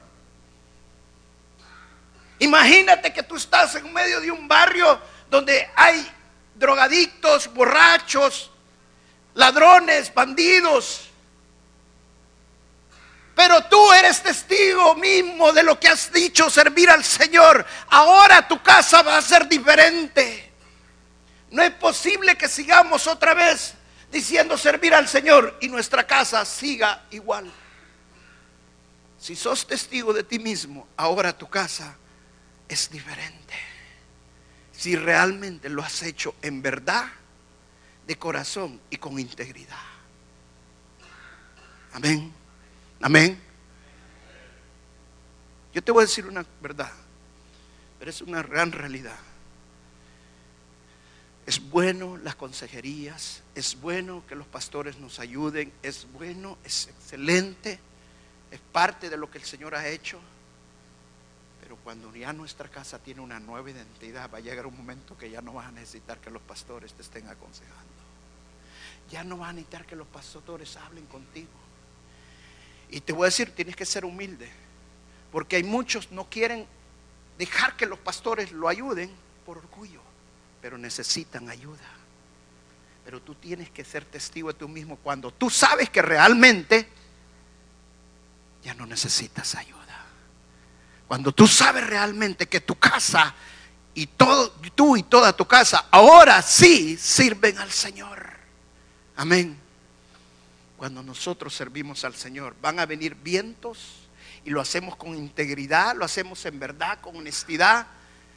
Imagínate 2.38 3.12
que 3.12 3.22
tú 3.22 3.36
estás 3.36 3.74
en 3.76 3.92
medio 3.92 4.20
de 4.20 4.30
un 4.30 4.48
barrio 4.48 5.00
donde 5.30 5.70
hay 5.76 6.10
drogadictos, 6.54 7.52
borrachos, 7.52 8.50
ladrones, 9.34 10.12
bandidos. 10.12 11.08
Pero 13.34 13.64
tú 13.64 13.92
eres 13.92 14.22
testigo 14.22 14.94
mismo 14.96 15.52
de 15.52 15.62
lo 15.62 15.80
que 15.80 15.88
has 15.88 16.12
dicho, 16.12 16.50
servir 16.50 16.90
al 16.90 17.02
Señor. 17.02 17.64
Ahora 17.88 18.46
tu 18.46 18.62
casa 18.62 19.02
va 19.02 19.16
a 19.16 19.22
ser 19.22 19.48
diferente. 19.48 20.51
No 21.52 21.62
es 21.62 21.70
posible 21.72 22.36
que 22.36 22.48
sigamos 22.48 23.06
otra 23.06 23.34
vez 23.34 23.74
diciendo 24.10 24.56
servir 24.56 24.94
al 24.94 25.06
Señor 25.06 25.58
y 25.60 25.68
nuestra 25.68 26.06
casa 26.06 26.44
siga 26.44 27.06
igual. 27.10 27.50
Si 29.18 29.36
sos 29.36 29.66
testigo 29.66 30.12
de 30.12 30.24
ti 30.24 30.38
mismo, 30.38 30.88
ahora 30.96 31.36
tu 31.36 31.48
casa 31.48 31.94
es 32.68 32.90
diferente. 32.90 33.54
Si 34.72 34.96
realmente 34.96 35.68
lo 35.68 35.82
has 35.82 36.02
hecho 36.02 36.34
en 36.42 36.62
verdad, 36.62 37.06
de 38.06 38.18
corazón 38.18 38.80
y 38.90 38.96
con 38.96 39.18
integridad. 39.18 39.76
Amén. 41.92 42.32
Amén. 43.02 43.40
Yo 45.74 45.82
te 45.84 45.92
voy 45.92 46.02
a 46.02 46.06
decir 46.06 46.26
una 46.26 46.44
verdad, 46.62 46.90
pero 47.98 48.10
es 48.10 48.22
una 48.22 48.42
gran 48.42 48.72
realidad. 48.72 49.18
Es 51.44 51.70
bueno 51.70 52.16
las 52.18 52.36
consejerías, 52.36 53.42
es 53.54 53.80
bueno 53.80 54.22
que 54.28 54.36
los 54.36 54.46
pastores 54.46 54.98
nos 54.98 55.18
ayuden, 55.18 55.72
es 55.82 56.06
bueno, 56.12 56.56
es 56.64 56.86
excelente, 56.86 57.80
es 58.50 58.60
parte 58.60 59.10
de 59.10 59.16
lo 59.16 59.28
que 59.28 59.38
el 59.38 59.44
Señor 59.44 59.74
ha 59.74 59.88
hecho. 59.88 60.20
Pero 61.60 61.76
cuando 61.82 62.14
ya 62.14 62.32
nuestra 62.32 62.68
casa 62.68 63.00
tiene 63.00 63.22
una 63.22 63.40
nueva 63.40 63.68
identidad, 63.70 64.30
va 64.32 64.38
a 64.38 64.40
llegar 64.40 64.66
un 64.66 64.76
momento 64.76 65.18
que 65.18 65.30
ya 65.30 65.42
no 65.42 65.54
vas 65.54 65.66
a 65.66 65.72
necesitar 65.72 66.18
que 66.18 66.30
los 66.30 66.42
pastores 66.42 66.92
te 66.92 67.02
estén 67.02 67.26
aconsejando. 67.26 67.90
Ya 69.10 69.24
no 69.24 69.38
vas 69.38 69.50
a 69.50 69.54
necesitar 69.54 69.84
que 69.84 69.96
los 69.96 70.06
pastores 70.06 70.76
hablen 70.76 71.06
contigo. 71.06 71.50
Y 72.88 73.00
te 73.00 73.12
voy 73.12 73.24
a 73.24 73.26
decir, 73.26 73.52
tienes 73.52 73.74
que 73.74 73.84
ser 73.84 74.04
humilde, 74.04 74.48
porque 75.32 75.56
hay 75.56 75.64
muchos 75.64 76.12
no 76.12 76.30
quieren 76.30 76.66
dejar 77.36 77.76
que 77.76 77.86
los 77.86 77.98
pastores 77.98 78.52
lo 78.52 78.68
ayuden 78.68 79.10
por 79.44 79.58
orgullo 79.58 80.11
pero 80.62 80.78
necesitan 80.78 81.50
ayuda. 81.50 81.90
Pero 83.04 83.20
tú 83.20 83.34
tienes 83.34 83.68
que 83.68 83.84
ser 83.84 84.04
testigo 84.04 84.52
de 84.52 84.58
tú 84.58 84.68
mismo 84.68 84.96
cuando 84.96 85.32
tú 85.32 85.50
sabes 85.50 85.90
que 85.90 86.00
realmente 86.00 86.88
ya 88.62 88.72
no 88.74 88.86
necesitas 88.86 89.56
ayuda. 89.56 89.82
Cuando 91.08 91.32
tú 91.32 91.48
sabes 91.48 91.84
realmente 91.84 92.46
que 92.46 92.60
tu 92.60 92.76
casa 92.76 93.34
y 93.92 94.06
todo, 94.06 94.52
tú 94.74 94.96
y 94.96 95.02
toda 95.02 95.36
tu 95.36 95.46
casa 95.46 95.88
ahora 95.90 96.40
sí 96.40 96.96
sirven 96.96 97.58
al 97.58 97.72
Señor. 97.72 98.30
Amén. 99.16 99.58
Cuando 100.76 101.02
nosotros 101.02 101.54
servimos 101.54 102.04
al 102.04 102.14
Señor, 102.14 102.54
van 102.62 102.78
a 102.78 102.86
venir 102.86 103.16
vientos 103.16 104.08
y 104.44 104.50
lo 104.50 104.60
hacemos 104.60 104.94
con 104.94 105.16
integridad, 105.16 105.96
lo 105.96 106.04
hacemos 106.04 106.46
en 106.46 106.60
verdad, 106.60 107.00
con 107.00 107.16
honestidad 107.16 107.88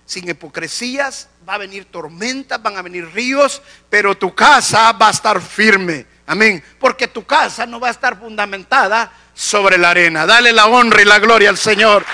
sin 0.05 0.29
hipocresías, 0.29 1.29
va 1.47 1.55
a 1.55 1.59
venir 1.59 1.85
tormentas, 1.85 2.61
van 2.61 2.77
a 2.77 2.81
venir 2.81 3.11
ríos, 3.11 3.61
pero 3.89 4.15
tu 4.15 4.33
casa 4.35 4.91
va 4.91 5.07
a 5.07 5.11
estar 5.11 5.41
firme. 5.41 6.05
Amén. 6.27 6.63
Porque 6.79 7.07
tu 7.07 7.25
casa 7.25 7.65
no 7.65 7.79
va 7.79 7.89
a 7.89 7.91
estar 7.91 8.19
fundamentada 8.19 9.11
sobre 9.33 9.77
la 9.77 9.91
arena. 9.91 10.25
Dale 10.25 10.51
la 10.53 10.67
honra 10.67 11.01
y 11.01 11.05
la 11.05 11.19
gloria 11.19 11.49
al 11.49 11.57
Señor. 11.57 12.05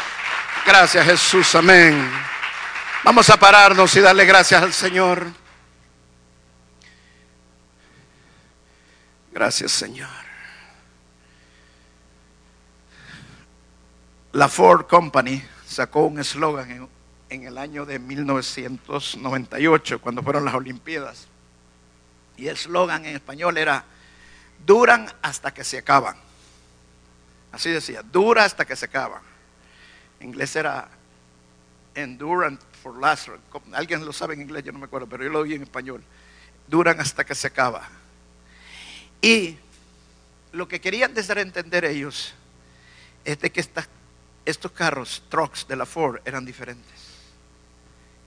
Gracias 0.66 1.06
Jesús. 1.06 1.56
Amén. 1.56 2.10
Vamos 3.04 3.30
a 3.30 3.38
pararnos 3.38 3.96
y 3.96 4.00
darle 4.00 4.26
gracias 4.26 4.62
al 4.62 4.74
Señor. 4.74 5.28
Gracias 9.32 9.72
Señor. 9.72 10.10
La 14.34 14.48
Ford 14.48 14.88
Company 14.88 15.44
sacó 15.66 16.04
un 16.04 16.20
eslogan 16.20 16.90
en 17.32 17.46
el 17.46 17.58
año 17.58 17.86
de 17.86 17.98
1998, 17.98 20.02
cuando 20.02 20.22
fueron 20.22 20.44
las 20.44 20.54
Olimpiadas. 20.54 21.30
Y 22.36 22.50
el 22.50 22.56
eslogan 22.56 23.06
en 23.06 23.16
español 23.16 23.58
era, 23.58 23.86
duran 24.66 25.10
hasta 25.22 25.54
que 25.54 25.64
se 25.64 25.78
acaban. 25.78 26.18
Así 27.54 27.70
decía, 27.70 28.04
dura 28.04 28.44
hasta 28.44 28.66
que 28.66 28.76
se 28.76 28.84
acaban. 28.86 29.22
En 30.20 30.28
inglés 30.28 30.54
era 30.58 30.90
endurance 31.96 32.62
for 32.84 33.00
last. 33.00 33.30
Alguien 33.72 34.06
lo 34.06 34.12
sabe 34.12 34.34
en 34.34 34.42
inglés, 34.42 34.66
yo 34.66 34.74
no 34.74 34.80
me 34.80 34.86
acuerdo, 34.86 35.08
pero 35.08 35.24
yo 35.24 35.30
lo 35.30 35.40
oí 35.40 35.54
en 35.54 35.64
español. 35.64 36.04
Duran 36.68 37.00
hasta 37.00 37.24
que 37.24 37.34
se 37.34 37.48
acaba. 37.48 37.88
Y 39.22 39.58
lo 40.52 40.68
que 40.68 40.82
querían 40.82 41.14
a 41.18 41.40
entender 41.40 41.86
ellos 41.86 42.34
es 43.24 43.40
de 43.40 43.50
que 43.54 43.66
estos 44.44 44.72
carros, 44.74 45.24
trucks 45.30 45.66
de 45.66 45.78
la 45.78 45.86
Ford, 45.86 46.20
eran 46.26 46.44
diferentes 46.44 47.11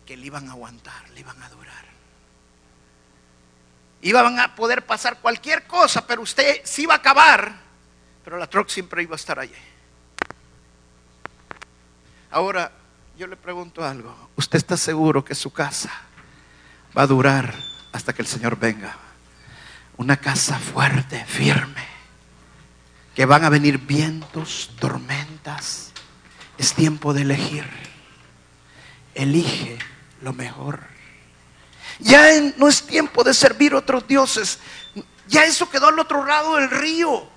que 0.06 0.16
le 0.16 0.26
iban 0.26 0.48
a 0.48 0.52
aguantar, 0.52 1.08
le 1.10 1.20
iban 1.20 1.42
a 1.42 1.48
durar. 1.48 1.84
Iban 4.02 4.38
a 4.38 4.54
poder 4.54 4.84
pasar 4.84 5.20
cualquier 5.20 5.66
cosa, 5.66 6.06
pero 6.06 6.22
usted 6.22 6.60
sí 6.64 6.82
iba 6.82 6.94
a 6.94 6.98
acabar, 6.98 7.56
pero 8.22 8.36
la 8.36 8.46
truck 8.46 8.68
siempre 8.68 9.02
iba 9.02 9.14
a 9.14 9.16
estar 9.16 9.38
allí. 9.38 9.54
Ahora, 12.30 12.70
yo 13.16 13.26
le 13.26 13.36
pregunto 13.36 13.84
algo. 13.84 14.14
¿Usted 14.36 14.58
está 14.58 14.76
seguro 14.76 15.24
que 15.24 15.34
su 15.34 15.52
casa 15.52 15.90
va 16.96 17.02
a 17.02 17.06
durar 17.06 17.54
hasta 17.92 18.12
que 18.12 18.22
el 18.22 18.28
Señor 18.28 18.58
venga? 18.58 18.96
Una 19.96 20.16
casa 20.16 20.58
fuerte, 20.58 21.24
firme, 21.24 21.86
que 23.14 23.24
van 23.24 23.44
a 23.44 23.48
venir 23.48 23.78
vientos, 23.78 24.70
tormentas. 24.80 25.92
Es 26.58 26.74
tiempo 26.74 27.14
de 27.14 27.22
elegir. 27.22 27.64
Elige 29.14 29.78
lo 30.24 30.32
mejor. 30.32 30.80
Ya 32.00 32.28
no 32.56 32.66
es 32.66 32.82
tiempo 32.82 33.22
de 33.22 33.34
servir 33.34 33.74
otros 33.74 34.08
dioses. 34.08 34.58
Ya 35.28 35.44
eso 35.44 35.70
quedó 35.70 35.88
al 35.88 35.98
otro 35.98 36.24
lado 36.24 36.56
del 36.56 36.70
río. 36.70 37.28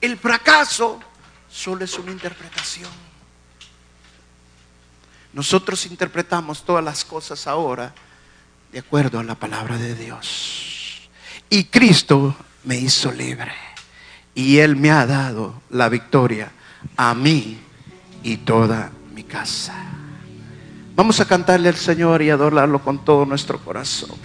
El 0.00 0.18
fracaso 0.18 1.00
solo 1.48 1.84
es 1.84 1.98
una 1.98 2.12
interpretación. 2.12 2.90
Nosotros 5.32 5.86
interpretamos 5.86 6.64
todas 6.64 6.84
las 6.84 7.04
cosas 7.04 7.46
ahora 7.46 7.94
de 8.72 8.80
acuerdo 8.80 9.18
a 9.20 9.24
la 9.24 9.34
palabra 9.34 9.76
de 9.78 9.94
Dios. 9.94 11.08
Y 11.48 11.64
Cristo 11.64 12.36
me 12.64 12.76
hizo 12.76 13.12
libre. 13.12 13.52
Y 14.34 14.58
Él 14.58 14.76
me 14.76 14.90
ha 14.90 15.06
dado 15.06 15.62
la 15.70 15.88
victoria 15.88 16.52
a 16.96 17.14
mí 17.14 17.58
y 18.22 18.38
toda 18.38 18.90
casa. 19.26 19.74
Vamos 20.94 21.20
a 21.20 21.26
cantarle 21.26 21.68
al 21.68 21.76
Señor 21.76 22.22
y 22.22 22.30
adorarlo 22.30 22.80
con 22.80 23.04
todo 23.04 23.26
nuestro 23.26 23.58
corazón. 23.58 24.16